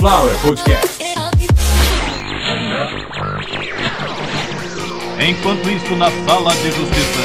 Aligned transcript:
Sunflower 0.00 0.34
Podcast. 0.38 1.02
Enquanto 5.20 5.68
isso, 5.68 5.94
na 5.96 6.10
sala 6.26 6.54
de 6.54 6.70
justiça. 6.70 7.20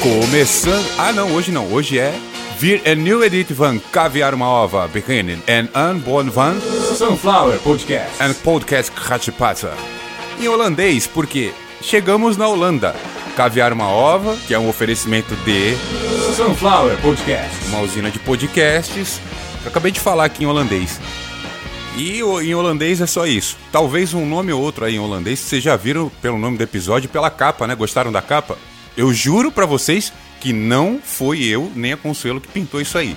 Começando. 0.00 0.86
Ah, 0.96 1.12
não, 1.12 1.34
hoje 1.34 1.52
não. 1.52 1.70
Hoje 1.70 1.98
é. 1.98 2.14
Vir 2.58 2.80
en 2.86 3.02
new 3.04 3.22
edit 3.22 3.52
van 3.52 3.78
Caviar 3.90 4.32
uma 4.32 4.48
ova, 4.48 4.88
beginnen 4.88 5.42
en 5.46 5.68
unborn 5.76 6.30
van 6.32 6.58
Sunflower 6.96 7.58
Podcast. 7.58 8.18
en 8.18 8.34
podcast 8.36 8.90
Kratchepata. 8.90 9.74
Em 10.40 10.48
holandês, 10.48 11.06
porque 11.06 11.52
chegamos 11.82 12.38
na 12.38 12.48
Holanda. 12.48 12.94
Caviar 13.36 13.74
uma 13.74 13.88
ova, 13.88 14.34
que 14.46 14.54
é 14.54 14.58
um 14.58 14.70
oferecimento 14.70 15.36
de 15.44 15.76
Sunflower 16.34 16.96
Podcast. 17.02 17.66
uma 17.68 17.80
usina 17.80 18.10
de 18.10 18.18
podcasts. 18.18 19.20
Eu 19.62 19.68
acabei 19.68 19.92
de 19.92 20.00
falar 20.00 20.24
aqui 20.24 20.44
em 20.44 20.46
holandês. 20.46 21.00
E 21.96 22.20
em 22.20 22.54
holandês 22.54 23.00
é 23.00 23.06
só 23.06 23.26
isso. 23.26 23.56
Talvez 23.70 24.14
um 24.14 24.26
nome 24.26 24.52
ou 24.52 24.60
outro 24.60 24.84
aí 24.84 24.96
em 24.96 24.98
holandês, 24.98 25.38
vocês 25.38 25.62
já 25.62 25.76
viram 25.76 26.10
pelo 26.20 26.38
nome 26.38 26.56
do 26.56 26.64
episódio 26.64 27.08
pela 27.08 27.30
capa, 27.30 27.66
né? 27.66 27.74
Gostaram 27.74 28.10
da 28.10 28.22
capa? 28.22 28.56
Eu 28.96 29.12
juro 29.12 29.52
pra 29.52 29.66
vocês 29.66 30.12
que 30.40 30.52
não 30.52 30.98
foi 31.02 31.44
eu 31.44 31.70
nem 31.74 31.92
a 31.92 31.96
Consuelo 31.96 32.40
que 32.40 32.48
pintou 32.48 32.80
isso 32.80 32.98
aí. 32.98 33.16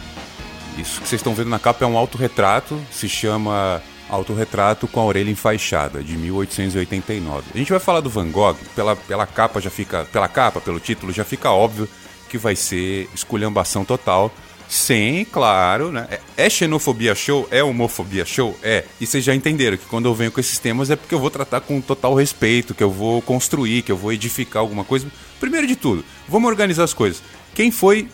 Isso 0.77 1.01
que 1.01 1.07
vocês 1.07 1.19
estão 1.19 1.33
vendo 1.33 1.49
na 1.49 1.57
capa 1.57 1.85
é 1.85 1.87
um 1.87 1.97
autorretrato, 1.97 2.79
se 2.91 3.07
chama 3.07 3.81
Autorretrato 4.09 4.87
com 4.87 4.99
a 4.99 5.05
Orelha 5.05 5.31
Enfaixada, 5.31 6.03
de 6.03 6.15
1889. 6.17 7.43
A 7.53 7.57
gente 7.57 7.71
vai 7.71 7.79
falar 7.79 8.01
do 8.01 8.09
Van 8.09 8.29
Gogh, 8.29 8.57
pela, 8.75 8.95
pela 8.95 9.25
capa 9.25 9.59
já 9.59 9.69
fica, 9.69 10.05
pela 10.11 10.27
capa, 10.27 10.61
pelo 10.61 10.79
título, 10.79 11.11
já 11.11 11.23
fica 11.23 11.49
óbvio 11.49 11.87
que 12.29 12.37
vai 12.37 12.55
ser 12.55 13.09
esculhambação 13.13 13.85
total. 13.85 14.31
Sem, 14.67 15.23
claro, 15.25 15.91
né? 15.91 16.07
É- 16.09 16.19
É 16.45 16.49
xenofobia 16.49 17.13
show? 17.15 17.47
É 17.51 17.63
homofobia 17.63 18.25
show? 18.25 18.57
É. 18.63 18.83
E 18.99 19.05
vocês 19.07 19.23
já 19.23 19.33
entenderam 19.33 19.77
que 19.77 19.85
quando 19.85 20.05
eu 20.05 20.13
venho 20.15 20.31
com 20.31 20.39
esses 20.39 20.57
temas 20.59 20.89
é 20.89 20.95
porque 20.95 21.13
eu 21.15 21.19
vou 21.19 21.29
tratar 21.29 21.61
com 21.61 21.79
total 21.79 22.13
respeito, 22.15 22.73
que 22.73 22.83
eu 22.83 22.91
vou 22.91 23.21
construir, 23.21 23.83
que 23.83 23.91
eu 23.91 23.97
vou 23.97 24.11
edificar 24.11 24.61
alguma 24.61 24.83
coisa. 24.83 25.07
Primeiro 25.39 25.65
de 25.67 25.75
tudo, 25.75 26.03
vamos 26.27 26.49
organizar 26.49 26.83
as 26.83 26.93
coisas. 26.93 27.21
Quem 27.53 27.71
foi 27.71 28.07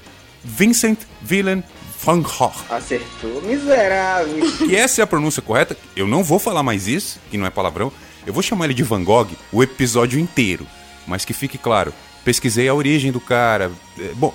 Vincent 0.43 0.99
Willem 1.29 1.63
van 2.03 2.21
Gogh? 2.21 2.53
Acertou, 2.69 3.41
miserável. 3.43 4.43
E 4.69 4.75
essa 4.75 5.01
é 5.01 5.03
a 5.03 5.07
pronúncia 5.07 5.41
correta. 5.41 5.75
Eu 5.95 6.07
não 6.07 6.23
vou 6.23 6.37
falar 6.39 6.63
mais 6.63 6.87
isso, 6.87 7.19
que 7.31 7.37
não 7.37 7.45
é 7.45 7.49
palavrão. 7.49 7.91
Eu 8.25 8.33
vou 8.33 8.43
chamar 8.43 8.65
ele 8.65 8.73
de 8.75 8.83
Van 8.83 9.03
Gogh 9.03 9.29
o 9.51 9.63
episódio 9.63 10.19
inteiro. 10.19 10.67
Mas 11.07 11.25
que 11.25 11.33
fique 11.33 11.57
claro, 11.57 11.91
pesquisei 12.23 12.67
a 12.67 12.73
origem 12.73 13.11
do 13.11 13.19
cara. 13.19 13.71
É, 13.99 14.09
Bom, 14.13 14.33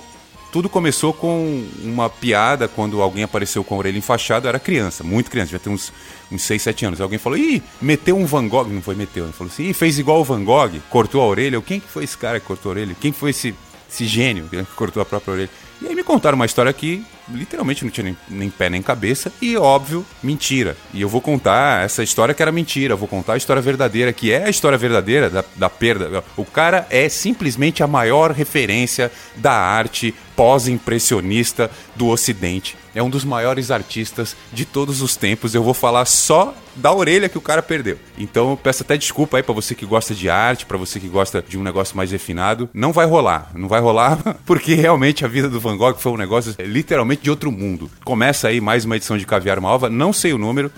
tudo 0.57 0.69
começou 0.69 1.13
com 1.13 1.63
uma 1.83 2.09
piada 2.09 2.67
quando 2.67 2.99
alguém 2.99 3.23
apareceu 3.23 3.63
com 3.63 3.75
a 3.75 3.77
orelha 3.77 3.99
enfaixada. 3.99 4.49
Era 4.49 4.57
criança, 4.57 5.03
muito 5.03 5.29
criança, 5.29 5.51
já 5.51 5.59
tem 5.59 5.71
uns, 5.71 5.93
uns 6.31 6.41
6, 6.41 6.59
7 6.63 6.85
anos. 6.87 6.99
Alguém 6.99 7.19
falou, 7.19 7.37
ih, 7.37 7.61
meteu 7.79 8.17
um 8.17 8.25
Van 8.25 8.47
Gogh. 8.47 8.67
Não 8.67 8.81
foi 8.81 8.95
meteu, 8.95 9.25
ele 9.25 9.33
falou 9.33 9.53
assim, 9.53 9.65
ih, 9.69 9.73
fez 9.73 9.99
igual 9.99 10.19
o 10.19 10.23
Van 10.23 10.43
Gogh, 10.43 10.71
cortou 10.89 11.21
a 11.21 11.27
orelha. 11.27 11.61
Quem 11.61 11.79
que 11.79 11.87
foi 11.87 12.05
esse 12.05 12.17
cara 12.17 12.39
que 12.39 12.47
cortou 12.47 12.71
a 12.71 12.73
orelha? 12.73 12.95
Quem 12.99 13.11
foi 13.11 13.29
esse, 13.29 13.53
esse 13.87 14.07
gênio 14.07 14.49
que 14.49 14.63
cortou 14.75 14.99
a 14.99 15.05
própria 15.05 15.31
orelha? 15.31 15.49
E 15.81 15.87
aí 15.87 15.95
me 15.95 16.03
contaram 16.03 16.35
uma 16.35 16.45
história 16.45 16.73
que 16.73 17.05
literalmente 17.29 17.83
não 17.83 17.91
tinha 17.91 18.05
nem, 18.05 18.17
nem 18.29 18.49
pé 18.49 18.69
nem 18.69 18.81
cabeça 18.81 19.31
e, 19.41 19.55
óbvio, 19.57 20.05
mentira. 20.23 20.75
E 20.93 21.01
eu 21.01 21.09
vou 21.09 21.21
contar 21.21 21.83
essa 21.83 22.01
história 22.01 22.33
que 22.33 22.41
era 22.41 22.51
mentira, 22.51 22.93
eu 22.93 22.97
vou 22.97 23.07
contar 23.07 23.33
a 23.33 23.37
história 23.37 23.61
verdadeira, 23.61 24.11
que 24.11 24.31
é 24.31 24.45
a 24.45 24.49
história 24.49 24.77
verdadeira 24.77 25.29
da, 25.29 25.43
da 25.55 25.69
perda. 25.69 26.23
O 26.35 26.45
cara 26.45 26.87
é 26.89 27.07
simplesmente 27.09 27.83
a 27.83 27.87
maior 27.87 28.31
referência 28.31 29.11
da 29.35 29.53
arte 29.53 30.15
pós-impressionista 30.35 31.69
do 31.95 32.07
Ocidente. 32.07 32.77
É 32.97 33.03
um 33.03 33.11
dos 33.11 33.23
maiores 33.23 33.69
artistas 33.69 34.35
de 34.51 34.65
todos 34.65 35.03
os 35.03 35.15
tempos. 35.15 35.53
Eu 35.53 35.61
vou 35.61 35.75
falar 35.75 36.03
só 36.05 36.51
da 36.75 36.91
orelha 36.91 37.29
que 37.29 37.37
o 37.37 37.41
cara 37.41 37.61
perdeu. 37.61 37.99
Então 38.17 38.49
eu 38.49 38.57
peço 38.57 38.81
até 38.81 38.97
desculpa 38.97 39.37
aí 39.37 39.43
pra 39.43 39.53
você 39.53 39.75
que 39.75 39.85
gosta 39.85 40.15
de 40.15 40.27
arte, 40.31 40.65
pra 40.65 40.79
você 40.79 40.99
que 40.99 41.07
gosta 41.07 41.45
de 41.47 41.59
um 41.59 41.63
negócio 41.63 41.95
mais 41.95 42.11
refinado. 42.11 42.67
Não 42.73 42.91
vai 42.91 43.05
rolar, 43.05 43.51
não 43.53 43.67
vai 43.67 43.79
rolar, 43.79 44.17
porque 44.47 44.73
realmente 44.73 45.23
a 45.23 45.27
vida 45.27 45.47
do 45.47 45.59
Van 45.59 45.77
Gogh 45.77 45.93
foi 45.99 46.11
um 46.11 46.17
negócio 46.17 46.55
é, 46.57 46.63
literalmente 46.63 47.21
de 47.21 47.29
outro 47.29 47.51
mundo. 47.51 47.87
Começa 48.03 48.47
aí 48.47 48.59
mais 48.59 48.83
uma 48.83 48.95
edição 48.95 49.15
de 49.15 49.27
Caviar 49.27 49.61
Malva, 49.61 49.91
não 49.91 50.11
sei 50.11 50.33
o 50.33 50.39
número. 50.39 50.71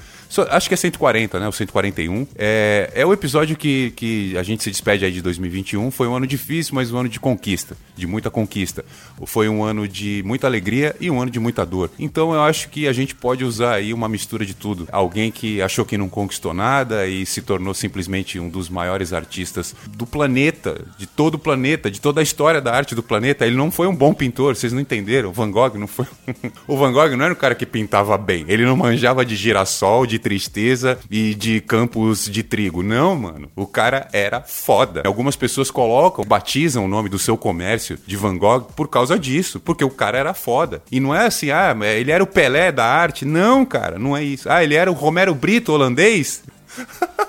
Acho 0.50 0.68
que 0.68 0.74
é 0.74 0.78
140, 0.78 1.40
né? 1.40 1.48
O 1.48 1.52
141. 1.52 2.28
É, 2.38 2.92
é 2.94 3.06
o 3.06 3.12
episódio 3.12 3.58
que, 3.58 3.92
que 3.92 4.38
a 4.38 4.44
gente 4.44 4.64
se 4.64 4.70
despede 4.70 5.04
aí 5.04 5.12
de 5.12 5.22
2021. 5.22 5.90
Foi 5.90 6.08
um 6.08 6.16
ano 6.16 6.28
difícil, 6.28 6.76
mas 6.76 6.92
um 6.92 6.98
ano 6.98 7.10
de 7.10 7.20
conquista, 7.20 7.76
de 7.96 8.06
muita 8.06 8.30
conquista. 8.30 8.86
Foi 9.26 9.50
um 9.50 9.64
ano 9.64 9.88
de 9.88 10.22
muita 10.24 10.46
alegria 10.46 10.96
e 11.00 11.10
um 11.10 11.20
ano 11.20 11.32
de 11.32 11.40
muita 11.40 11.66
dor. 11.66 11.90
Então 11.98 12.34
eu 12.34 12.44
acho 12.44 12.70
que 12.70 12.88
a 12.88 12.94
gente 12.94 13.16
pode 13.16 13.44
usar 13.44 13.74
aí 13.74 13.92
uma 13.92 14.08
mistura 14.08 14.46
de 14.46 14.54
tudo. 14.54 14.88
Alguém 14.92 15.32
que 15.32 15.62
achou 15.62 15.84
que 15.84 15.98
não 15.98 16.08
conquistou 16.08 16.54
nada 16.54 17.08
e 17.08 17.26
se 17.26 17.42
tornou 17.42 17.74
simplesmente 17.74 18.40
um 18.40 18.50
dos 18.50 18.70
maiores 18.70 19.14
artistas 19.14 19.76
do 19.90 20.06
planeta, 20.06 20.86
de 20.98 21.08
todo 21.08 21.36
o 21.36 21.40
planeta, 21.40 21.90
de 21.90 22.00
toda 22.00 22.20
a 22.20 22.24
história 22.24 22.62
da 22.62 22.74
arte 22.74 22.94
do 22.94 23.02
planeta. 23.02 23.48
Ele 23.48 23.56
não 23.56 23.72
foi 23.72 23.88
um 23.88 23.96
bom 23.96 24.14
pintor, 24.14 24.56
vocês 24.56 24.72
não 24.72 24.80
entenderam. 24.80 25.30
O 25.30 25.34
Van 25.34 25.50
Gogh 25.50 25.76
não 25.76 25.88
foi. 25.88 26.06
o 26.68 26.78
Van 26.78 26.92
Gogh 26.92 27.16
não 27.18 27.26
era 27.26 27.34
um 27.34 27.38
cara 27.38 27.56
que 27.56 27.66
pintava 27.66 28.16
bem. 28.16 28.46
Ele 28.48 28.64
não 28.64 28.78
manjava 28.78 29.26
de 29.26 29.36
girassol, 29.36 30.06
de 30.06 30.19
tristeza 30.20 31.00
e 31.10 31.34
de 31.34 31.62
campos 31.62 32.26
de 32.26 32.44
trigo. 32.44 32.84
Não, 32.84 33.16
mano. 33.16 33.50
O 33.56 33.66
cara 33.66 34.08
era 34.14 34.42
foda. 34.42 35.02
Algumas 35.06 35.36
pessoas 35.36 35.72
colocam, 35.72 36.24
batizam 36.24 36.86
o 36.86 36.88
nome 36.88 37.10
do 37.10 37.18
seu 37.18 37.38
comércio 37.38 37.98
de 38.06 38.16
Van 38.16 38.38
Gogh 38.38 38.68
por 38.76 38.88
causa 38.88 39.18
disso, 39.18 39.60
porque 39.60 39.84
o 39.84 39.90
cara 39.90 40.18
era 40.18 40.34
foda. 40.34 40.82
E 40.92 41.00
não 41.00 41.16
é 41.16 41.26
assim, 41.26 41.50
ah, 41.52 41.76
ele 41.98 42.12
era 42.12 42.24
o 42.24 42.28
Pelé 42.28 42.72
da 42.72 42.86
arte. 42.86 43.26
Não, 43.26 43.66
cara, 43.66 43.98
não 43.98 44.16
é 44.16 44.24
isso. 44.24 44.50
Ah, 44.50 44.64
ele 44.64 44.76
era 44.76 44.92
o 44.92 44.96
Romero 44.96 45.34
Brito 45.34 45.72
holandês. 45.72 46.44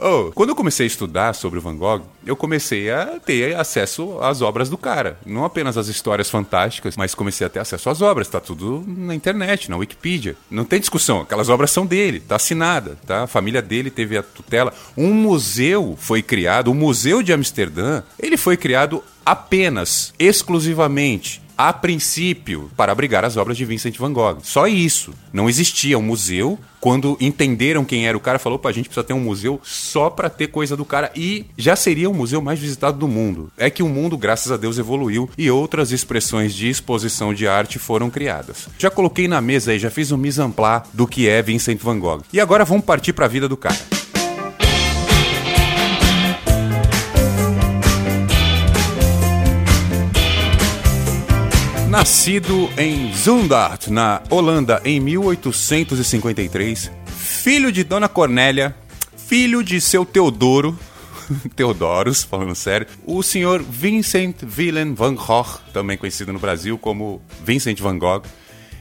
Oh, 0.00 0.30
quando 0.32 0.50
eu 0.50 0.56
comecei 0.56 0.84
a 0.84 0.86
estudar 0.86 1.34
sobre 1.34 1.58
o 1.58 1.62
Van 1.62 1.76
Gogh, 1.76 2.02
eu 2.24 2.36
comecei 2.36 2.90
a 2.90 3.18
ter 3.18 3.56
acesso 3.56 4.18
às 4.20 4.40
obras 4.40 4.70
do 4.70 4.78
cara. 4.78 5.18
Não 5.26 5.44
apenas 5.44 5.76
as 5.76 5.88
histórias 5.88 6.30
fantásticas, 6.30 6.96
mas 6.96 7.14
comecei 7.14 7.46
a 7.46 7.50
ter 7.50 7.58
acesso 7.58 7.90
às 7.90 8.00
obras. 8.00 8.28
Tá 8.28 8.40
tudo 8.40 8.84
na 8.86 9.14
internet, 9.14 9.68
na 9.68 9.76
Wikipedia. 9.76 10.36
Não 10.50 10.64
tem 10.64 10.78
discussão, 10.78 11.22
aquelas 11.22 11.48
obras 11.48 11.70
são 11.70 11.84
dele, 11.84 12.20
tá 12.20 12.36
assinada, 12.36 12.96
tá? 13.06 13.24
A 13.24 13.26
família 13.26 13.60
dele 13.60 13.90
teve 13.90 14.16
a 14.16 14.22
tutela. 14.22 14.72
Um 14.96 15.12
museu 15.12 15.96
foi 15.98 16.22
criado, 16.22 16.70
o 16.70 16.74
Museu 16.74 17.22
de 17.22 17.32
Amsterdã, 17.32 18.02
ele 18.20 18.36
foi 18.36 18.56
criado 18.56 19.02
apenas, 19.26 20.14
exclusivamente, 20.18 21.42
a 21.58 21.72
princípio, 21.72 22.70
para 22.76 22.92
abrigar 22.92 23.24
as 23.24 23.36
obras 23.36 23.56
de 23.56 23.64
Vincent 23.64 23.98
van 23.98 24.12
Gogh. 24.12 24.38
Só 24.44 24.68
isso. 24.68 25.12
Não 25.32 25.48
existia 25.48 25.98
um 25.98 26.02
museu. 26.02 26.56
Quando 26.80 27.16
entenderam 27.20 27.84
quem 27.84 28.06
era 28.06 28.16
o 28.16 28.20
cara, 28.20 28.38
falou 28.38 28.56
pra 28.56 28.70
gente 28.70 28.88
precisa 28.88 29.02
ter 29.02 29.12
um 29.12 29.18
museu 29.18 29.60
só 29.64 30.08
pra 30.08 30.30
ter 30.30 30.46
coisa 30.46 30.76
do 30.76 30.84
cara. 30.84 31.10
E 31.16 31.44
já 31.56 31.74
seria 31.74 32.08
o 32.08 32.14
museu 32.14 32.40
mais 32.40 32.60
visitado 32.60 32.96
do 32.96 33.08
mundo. 33.08 33.50
É 33.58 33.68
que 33.68 33.82
o 33.82 33.88
mundo, 33.88 34.16
graças 34.16 34.52
a 34.52 34.56
Deus, 34.56 34.78
evoluiu 34.78 35.28
e 35.36 35.50
outras 35.50 35.90
expressões 35.90 36.54
de 36.54 36.68
exposição 36.68 37.34
de 37.34 37.48
arte 37.48 37.80
foram 37.80 38.08
criadas. 38.08 38.68
Já 38.78 38.88
coloquei 38.88 39.26
na 39.26 39.40
mesa 39.40 39.72
aí, 39.72 39.80
já 39.80 39.90
fiz 39.90 40.12
um 40.12 40.16
mise 40.16 40.38
do 40.94 41.08
que 41.08 41.28
é 41.28 41.42
Vincent 41.42 41.80
van 41.82 41.98
Gogh. 41.98 42.22
E 42.32 42.40
agora 42.40 42.64
vamos 42.64 42.84
partir 42.84 43.12
pra 43.12 43.26
vida 43.26 43.48
do 43.48 43.56
cara. 43.56 43.76
Nascido 51.88 52.68
em 52.76 53.10
Zundert, 53.14 53.88
na 53.88 54.22
Holanda, 54.28 54.78
em 54.84 55.00
1853, 55.00 56.90
filho 57.06 57.72
de 57.72 57.82
Dona 57.82 58.10
Cornélia, 58.10 58.76
filho 59.16 59.64
de 59.64 59.80
seu 59.80 60.04
Teodoro, 60.04 60.78
Teodoros, 61.56 62.22
falando 62.22 62.54
sério, 62.54 62.86
o 63.06 63.22
senhor 63.22 63.62
Vincent 63.62 64.36
Willem 64.54 64.92
van 64.92 65.14
Gogh, 65.14 65.60
também 65.72 65.96
conhecido 65.96 66.30
no 66.30 66.38
Brasil 66.38 66.76
como 66.76 67.22
Vincent 67.42 67.80
van 67.80 67.98
Gogh, 67.98 68.22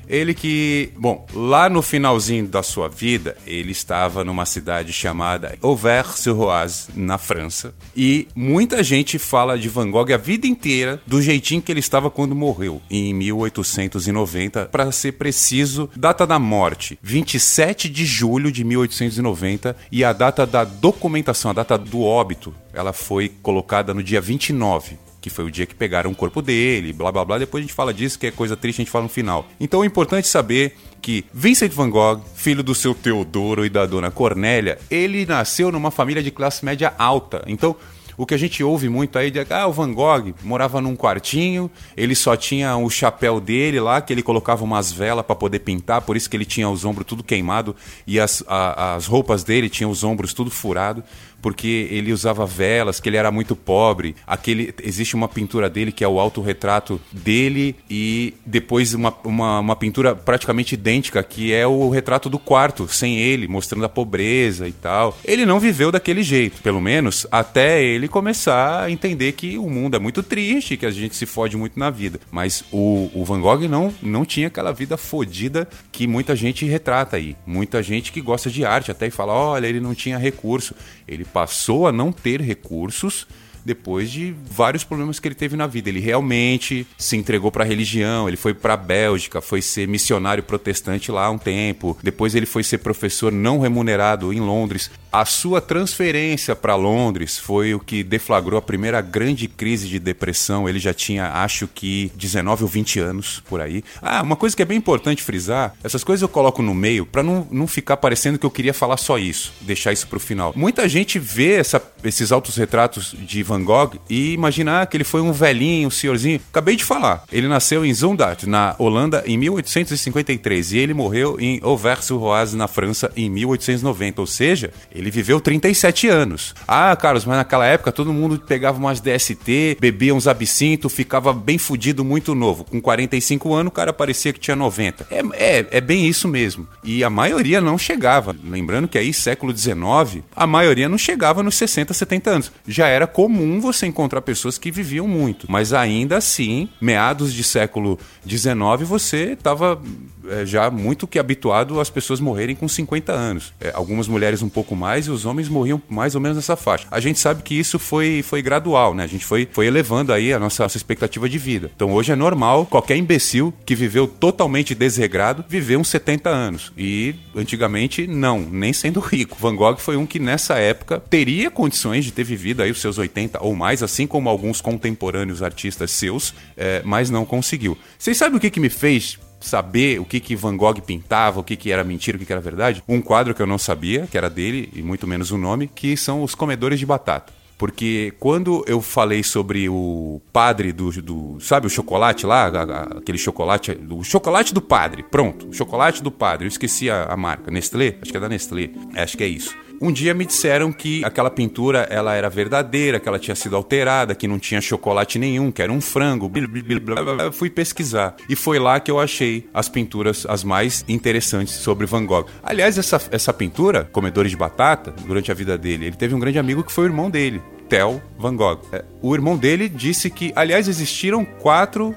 ele 0.08 0.34
que, 0.34 0.92
bom, 0.98 1.26
lá 1.34 1.70
no 1.70 1.82
finalzinho 1.82 2.48
da 2.48 2.64
sua 2.64 2.88
vida, 2.88 3.38
ele 3.46 3.72
estava 3.72 4.24
numa 4.24 4.46
cidade 4.46 4.94
chamada 4.94 5.58
Auvers-sur-Oise, 5.62 6.88
na 6.96 7.18
França. 7.18 7.74
E 7.96 8.28
muita 8.36 8.84
gente 8.84 9.20
fala 9.20 9.58
de 9.58 9.70
Van 9.70 9.90
Gogh 9.92 10.14
a 10.14 10.18
vida 10.18 10.48
inteira 10.48 11.02
do 11.06 11.22
jeitinho 11.22 11.62
que 11.62 11.72
ele 11.72 11.80
estava 11.80 12.10
quando 12.10 12.36
morreu, 12.36 12.82
em 12.90 13.14
1890, 13.14 14.66
para 14.66 14.92
ser 14.92 15.14
preciso, 15.14 15.90
data 15.96 16.26
da 16.26 16.40
morte, 16.40 16.98
27 17.02 17.90
de 17.90 18.06
julho 18.06 18.52
de 18.52 18.64
1890, 18.64 19.76
e 19.92 20.04
a 20.04 20.14
data 20.14 20.46
da 20.46 20.64
documentação, 20.64 21.52
a 21.52 21.56
data 21.56 21.78
do 21.78 22.02
óbito, 22.02 22.54
ela 22.74 22.94
foi 22.94 23.30
colocada 23.42 23.94
no 23.94 24.04
dia 24.04 24.22
29 24.22 25.07
que 25.28 25.36
foi 25.36 25.46
o 25.46 25.52
dia 25.52 25.66
que 25.66 25.76
pegaram 25.76 26.12
o 26.12 26.16
corpo 26.16 26.42
dele, 26.42 26.94
blá 26.94 27.12
blá 27.12 27.24
blá. 27.24 27.38
Depois 27.38 27.64
a 27.64 27.66
gente 27.66 27.74
fala 27.74 27.94
disso, 27.94 28.18
que 28.18 28.28
é 28.28 28.32
coisa 28.32 28.56
triste, 28.56 28.80
a 28.80 28.84
gente 28.84 28.92
fala 28.92 29.04
no 29.04 29.10
final. 29.10 29.48
Então 29.60 29.84
é 29.84 29.88
importante 29.88 30.28
saber 30.28 30.76
que 31.02 31.26
Vincent 31.34 31.72
van 31.72 31.90
Gogh, 31.90 32.22
filho 32.36 32.64
do 32.64 32.74
seu 32.74 32.94
Teodoro 32.96 33.66
e 33.66 33.70
da 33.70 33.86
dona 33.86 34.10
Cornélia, 34.10 34.80
ele 34.90 35.26
nasceu 35.26 35.72
numa 35.72 35.92
família 35.92 36.24
de 36.24 36.32
classe 36.32 36.66
média 36.66 36.94
alta. 36.98 37.44
Então, 37.48 37.76
O 38.20 38.26
que 38.26 38.34
a 38.34 38.38
gente 38.38 38.64
ouve 38.64 38.90
muito 38.90 39.20
aí 39.20 39.30
de 39.30 39.46
ah, 39.52 39.68
o 39.68 39.72
Van 39.72 39.94
Gogh 39.94 40.34
morava 40.44 40.82
num 40.82 40.96
quartinho, 40.96 41.70
ele 41.96 42.16
só 42.16 42.36
tinha 42.36 42.76
o 42.76 42.90
chapéu 42.90 43.40
dele 43.40 43.80
lá, 43.80 44.02
que 44.02 44.12
ele 44.12 44.24
colocava 44.24 44.64
umas 44.64 44.92
velas 44.92 45.24
para 45.24 45.36
poder 45.36 45.60
pintar, 45.60 46.02
por 46.02 46.18
isso 46.18 46.28
que 46.28 46.36
ele 46.36 46.44
tinha 46.44 46.68
os 46.68 46.84
ombros 46.84 47.06
tudo 47.06 47.24
queimado 47.24 47.76
e 48.08 48.20
as, 48.20 48.44
a, 48.48 48.96
as 48.96 49.06
roupas 49.06 49.44
dele 49.44 49.70
tinham 49.70 49.92
os 49.92 50.04
ombros 50.04 50.34
tudo 50.34 50.50
furado 50.50 51.04
porque 51.42 51.88
ele 51.92 52.12
usava 52.12 52.46
velas, 52.46 53.00
que 53.00 53.10
ele 53.10 53.18
era 53.18 53.32
muito 53.32 53.56
pobre. 53.56 54.16
Aquele 54.26 54.74
existe 54.84 55.16
uma 55.16 55.28
pintura 55.28 55.70
dele 55.70 55.92
que 55.92 56.04
é 56.04 56.08
o 56.08 56.20
autorretrato 56.20 57.00
dele 57.12 57.76
e 57.90 58.34
depois 58.46 58.94
uma, 58.94 59.14
uma, 59.24 59.60
uma, 59.60 59.76
pintura 59.76 60.16
praticamente 60.16 60.74
idêntica 60.74 61.22
que 61.24 61.54
é 61.54 61.68
o 61.68 61.90
retrato 61.90 62.30
do 62.30 62.40
quarto 62.40 62.88
sem 62.88 63.18
ele, 63.20 63.48
mostrando 63.48 63.86
a 63.86 63.90
pobreza 63.90 64.68
e 64.68 64.72
tal. 64.72 65.18
Ele 65.24 65.46
não 65.46 65.60
viveu 65.60 65.92
daquele 65.92 66.24
jeito, 66.24 66.62
pelo 66.62 66.82
menos 66.82 67.28
até 67.32 67.84
ele 67.84 68.08
começar 68.08 68.84
a 68.84 68.92
entender 68.92 69.34
que 69.34 69.58
o 69.58 69.70
mundo 69.70 69.96
é 69.96 70.00
muito 70.00 70.24
triste, 70.24 70.78
que 70.78 70.86
a 70.86 70.92
gente 70.92 71.16
se 71.16 71.26
fode 71.26 71.56
muito 71.58 71.80
na 71.80 71.90
vida. 71.90 72.20
Mas 72.32 72.64
o, 72.72 73.10
o 73.14 73.24
Van 73.24 73.40
Gogh 73.40 73.68
não 73.68 73.94
não 74.02 74.26
tinha 74.26 74.48
aquela 74.48 74.72
vida 74.72 74.98
fodida 74.98 75.68
que 75.92 76.08
muita 76.08 76.36
gente 76.36 76.66
retrata 76.66 77.18
aí. 77.18 77.36
Muita 77.46 77.82
gente 77.84 78.12
que 78.12 78.22
gosta 78.22 78.50
de 78.50 78.66
arte 78.66 78.92
até 78.92 79.08
e 79.08 79.12
fala, 79.12 79.34
olha, 79.34 79.68
ele 79.68 79.80
não 79.80 79.94
tinha 79.94 80.18
recurso. 80.18 80.76
Ele 81.08 81.24
passou 81.28 81.88
a 81.88 81.92
não 81.92 82.12
ter 82.12 82.42
recursos 82.42 83.28
depois 83.68 84.10
de 84.10 84.34
vários 84.50 84.86
problemas 84.86 85.20
que 85.20 85.28
ele 85.28 85.36
teve 85.36 85.58
na 85.58 85.68
vida. 85.68 85.90
Ele 85.90 86.00
realmente 86.00 86.88
se 86.98 87.18
entregou 87.18 87.52
para 87.52 87.66
a 87.66 87.68
religião, 87.68 88.28
ele 88.28 88.38
foi 88.38 88.54
para 88.54 88.74
a 88.74 88.78
Bélgica, 88.78 89.42
foi 89.42 89.62
ser 89.62 89.88
missionário 89.88 90.42
protestante 90.42 91.12
lá 91.12 91.30
um 91.30 91.38
tempo. 91.38 91.98
Depois 92.02 92.34
ele 92.34 92.46
foi 92.46 92.64
ser 92.64 92.78
professor 92.78 93.32
não 93.32 93.60
remunerado 93.60 94.32
em 94.32 94.40
Londres. 94.40 94.90
A 95.12 95.26
sua 95.26 95.60
transferência 95.60 96.56
para 96.56 96.76
Londres 96.76 97.38
foi 97.38 97.74
o 97.74 97.80
que 97.80 98.04
deflagrou 98.04 98.58
a 98.58 98.62
primeira 98.62 99.02
grande 99.02 99.48
crise 99.48 99.88
de 99.88 100.00
depressão. 100.00 100.68
Ele 100.68 100.80
já 100.80 100.94
tinha, 100.94 101.28
acho 101.44 101.68
que, 101.68 102.12
19 102.16 102.64
ou 102.64 102.70
20 102.70 103.00
anos 103.00 103.44
por 103.50 103.60
aí. 103.60 103.84
Ah, 104.02 104.22
uma 104.22 104.36
coisa 104.36 104.56
que 104.56 104.62
é 104.62 104.66
bem 104.66 104.78
importante 104.78 105.24
frisar: 105.24 105.74
essas 105.84 106.04
coisas 106.04 106.22
eu 106.22 106.30
coloco 106.30 106.62
no 106.62 106.74
meio 106.74 107.06
para 107.06 107.24
não, 107.24 107.48
não 107.52 107.68
ficar 107.68 107.98
parecendo 107.98 108.40
que 108.40 108.46
eu 108.46 108.52
queria 108.52 108.74
falar 108.74 108.98
só 108.98 109.18
isso, 109.18 109.54
deixar 109.62 109.92
isso 109.92 110.08
para 110.08 110.18
o 110.18 110.20
final. 110.20 110.54
Muita 110.56 110.88
gente 110.88 111.20
vê 111.20 111.54
essa, 111.54 111.82
esses 112.04 112.32
altos 112.32 112.56
retratos 112.56 113.16
de 113.18 113.44
Van 113.44 113.57
Gogh 113.64 113.94
e 114.10 114.34
imagina 114.34 114.82
ah, 114.82 114.86
que 114.86 114.96
ele 114.96 115.04
foi 115.04 115.22
um 115.22 115.32
velhinho, 115.32 115.88
um 115.88 115.92
senhorzinho. 115.92 116.40
Acabei 116.50 116.76
de 116.76 116.84
falar. 116.84 117.24
Ele 117.32 117.48
nasceu 117.48 117.84
em 117.84 117.94
Zundert, 117.94 118.46
na 118.46 118.76
Holanda, 118.78 119.24
em 119.26 119.38
1853 119.38 120.74
e 120.74 120.78
ele 120.78 120.94
morreu 120.94 121.38
em 121.40 121.60
Auvers-sur-Oise, 121.64 122.56
na 122.56 122.68
França, 122.68 123.12
em 123.16 123.30
1890. 123.30 124.22
Ou 124.22 124.28
seja, 124.28 124.72
ele 124.94 125.08
ele 125.08 125.12
viveu 125.12 125.40
37 125.40 126.10
anos. 126.10 126.54
Ah, 126.68 126.94
Carlos, 126.96 127.24
mas 127.24 127.38
naquela 127.38 127.66
época 127.66 127.94
todo 127.94 128.12
mundo 128.12 128.38
pegava 128.38 128.78
umas 128.78 129.00
DST, 129.00 129.78
bebia 129.80 130.14
uns 130.14 130.28
absinto, 130.28 130.90
ficava 130.90 131.32
bem 131.32 131.58
fudido 131.58 132.04
muito 132.04 132.36
novo. 132.36 132.66
Com 132.66 132.82
45 132.82 133.54
anos 133.54 133.70
o 133.70 133.74
cara 133.74 133.94
parecia 133.94 134.34
que 134.34 134.40
tinha 134.40 134.56
90. 134.56 135.08
É, 135.10 135.22
é, 135.34 135.68
é 135.72 135.82
bem 135.82 136.06
isso 136.06 136.28
mesmo. 136.28 136.68
E 136.84 137.04
a 137.04 137.10
maioria 137.10 137.62
não 137.62 137.78
chegava. 137.78 138.36
Lembrando 138.44 138.88
que 138.88 138.98
aí, 138.98 139.14
século 139.14 139.56
XIX, 139.56 140.24
a 140.36 140.46
maioria 140.46 140.90
não 140.90 140.98
chegava 140.98 141.42
nos 141.42 141.56
60, 141.56 141.94
70 141.94 142.30
anos. 142.30 142.52
Já 142.68 142.88
era 142.88 143.08
comum 143.08 143.37
você 143.60 143.86
encontrar 143.86 144.22
pessoas 144.22 144.58
que 144.58 144.72
viviam 144.72 145.08
muito. 145.08 145.46
Mas 145.50 145.74
ainda 145.74 146.18
assim, 146.18 146.70
meados 146.80 147.34
de 147.34 147.44
século 147.44 148.00
XIX, 148.26 148.88
você 148.88 149.34
estava 149.34 149.82
é, 150.30 150.46
já 150.46 150.70
muito 150.70 151.08
que 151.08 151.20
habituado 151.20 151.80
às 151.80 151.90
pessoas 151.90 152.20
morrerem 152.20 152.56
com 152.56 152.68
50 152.68 153.12
anos. 153.12 153.54
É, 153.60 153.72
algumas 153.74 154.08
mulheres 154.08 154.42
um 154.42 154.50
pouco 154.50 154.76
mais 154.76 155.08
e 155.08 155.12
os 155.12 155.26
homens 155.26 155.50
morriam 155.50 155.82
mais 155.90 156.16
ou 156.16 156.22
menos 156.22 156.38
nessa 156.38 156.56
faixa. 156.56 156.88
A 156.92 157.00
gente 157.00 157.20
sabe 157.20 157.44
que 157.44 157.58
isso 157.58 157.80
foi, 157.80 158.22
foi 158.24 158.42
gradual, 158.42 158.94
né? 158.94 159.04
A 159.04 159.08
gente 159.08 159.26
foi, 159.26 159.48
foi 159.52 159.68
elevando 159.68 160.12
aí 160.12 160.34
a 160.34 160.40
nossa, 160.40 160.64
nossa 160.64 160.78
expectativa 160.78 161.30
de 161.30 161.38
vida. 161.38 161.72
Então 161.76 161.94
hoje 161.94 162.12
é 162.12 162.16
normal 162.16 162.66
qualquer 162.66 162.98
imbecil 162.98 163.54
que 163.66 163.76
viveu 163.76 164.08
totalmente 164.08 164.76
desregrado 164.76 165.46
viver 165.48 165.78
uns 165.78 165.88
70 165.90 166.30
anos. 166.30 166.72
E 166.78 167.16
antigamente 167.36 168.06
não, 168.08 168.40
nem 168.40 168.74
sendo 168.74 169.00
rico. 169.00 169.38
Van 169.40 169.56
Gogh 169.56 169.78
foi 169.78 169.96
um 169.96 170.06
que 170.06 170.20
nessa 170.20 170.56
época 170.56 171.02
teria 171.10 171.50
condições 171.50 172.06
de 172.06 172.12
ter 172.12 172.24
vivido 172.24 172.62
aí 172.62 172.72
os 172.72 172.82
seus 172.82 172.98
80 172.98 173.18
ou 173.40 173.56
mais, 173.56 173.84
assim 173.84 174.08
como 174.08 174.30
alguns 174.30 174.62
contemporâneos 174.62 175.42
artistas 175.42 175.92
seus, 175.92 176.34
é, 176.56 176.82
mas 176.84 177.10
não 177.10 177.26
conseguiu. 177.26 177.78
Vocês 177.98 178.18
sabem 178.18 178.38
o 178.38 178.40
que, 178.40 178.50
que 178.50 178.60
me 178.60 178.70
fez 178.70 179.20
saber 179.40 180.00
o 180.00 180.06
que, 180.06 180.20
que 180.20 180.36
Van 180.36 180.58
Gogh 180.58 180.82
pintava, 180.82 181.40
o 181.40 181.44
que, 181.44 181.56
que 181.56 181.72
era 181.72 181.84
mentira, 181.84 182.18
o 182.18 182.20
que, 182.20 182.26
que 182.26 182.34
era 182.34 182.42
verdade. 182.42 182.84
Um 182.88 183.02
quadro 183.02 183.34
que 183.34 183.42
eu 183.42 183.48
não 183.48 183.58
sabia, 183.58 184.08
que 184.08 184.18
era 184.18 184.30
dele, 184.30 184.70
e 184.74 184.82
muito 184.82 185.08
menos 185.08 185.32
o 185.32 185.38
nome, 185.38 185.68
que 185.68 185.96
são 185.96 186.24
os 186.24 186.34
comedores 186.34 186.80
de 186.80 186.86
batata. 186.86 187.38
Porque 187.58 188.14
quando 188.20 188.64
eu 188.68 188.82
falei 188.82 189.24
sobre 189.24 189.68
o 189.68 190.22
padre 190.32 190.72
do. 190.72 190.92
do 191.02 191.40
sabe 191.40 191.66
o 191.66 191.70
chocolate 191.70 192.24
lá? 192.24 192.52
aquele 192.98 193.18
chocolate. 193.18 193.76
O 193.90 194.04
chocolate 194.04 194.54
do 194.54 194.62
padre. 194.62 195.02
Pronto. 195.02 195.48
O 195.50 195.54
chocolate 195.54 196.04
do 196.04 196.12
padre. 196.12 196.46
Eu 196.46 196.50
esqueci 196.50 196.88
a, 196.88 197.06
a 197.06 197.18
marca. 197.18 197.50
Nestlé? 197.50 197.96
Acho 198.00 198.12
que 198.12 198.18
é 198.18 198.20
da 198.20 198.30
Nestlé. 198.30 198.70
Acho 198.96 199.18
que 199.18 199.24
é 199.24 199.28
isso. 199.28 199.56
Um 199.80 199.92
dia 199.92 200.14
me 200.14 200.26
disseram 200.26 200.72
que 200.72 201.04
aquela 201.06 201.30
pintura 201.30 201.88
ela 201.90 202.16
era 202.16 202.30
verdadeira, 202.30 203.00
que 203.00 203.08
ela 203.08 203.20
tinha 203.20 203.36
sido 203.36 203.56
alterada, 203.56 204.16
que 204.16 204.28
não 204.28 204.40
tinha 204.40 204.60
chocolate 204.60 205.20
nenhum, 205.20 205.52
que 205.52 205.62
era 205.62 205.72
um 205.72 205.80
frango. 205.80 206.30
Blá, 206.30 207.04
blá, 207.04 207.16
blá, 207.16 207.32
fui 207.32 207.50
pesquisar 207.50 208.16
e 208.28 208.36
foi 208.36 208.60
lá 208.60 208.80
que 208.80 208.90
eu 208.90 209.00
achei 209.00 209.48
as 209.54 209.70
pinturas 209.70 210.26
as 210.28 210.44
mais 210.44 210.84
interessantes 210.88 211.54
sobre 211.56 211.86
Van 211.86 212.06
Gogh. 212.06 212.26
Aliás, 212.42 212.78
essa, 212.78 213.02
essa 213.12 213.34
pintura, 213.34 213.88
Comedores 213.92 214.32
de 214.32 214.38
Batata, 214.38 214.94
durante 215.06 215.32
a 215.32 215.36
vida 215.36 215.58
dele, 215.58 215.86
ele 215.86 215.96
teve 215.96 216.16
um 216.16 216.20
grande 216.20 216.40
amigo 216.40 216.64
que 216.64 216.72
foi 216.72 216.86
o 216.86 216.88
irmão 216.88 217.10
dele, 217.10 217.42
Theo 217.70 218.02
Van 218.18 218.36
Gogh. 218.36 218.60
É, 218.72 218.84
o 219.02 219.14
irmão 219.14 219.38
dele 219.38 219.70
disse 219.70 220.10
que, 220.10 220.32
aliás, 220.36 220.68
existiram 220.68 221.26
quatro, 221.26 221.94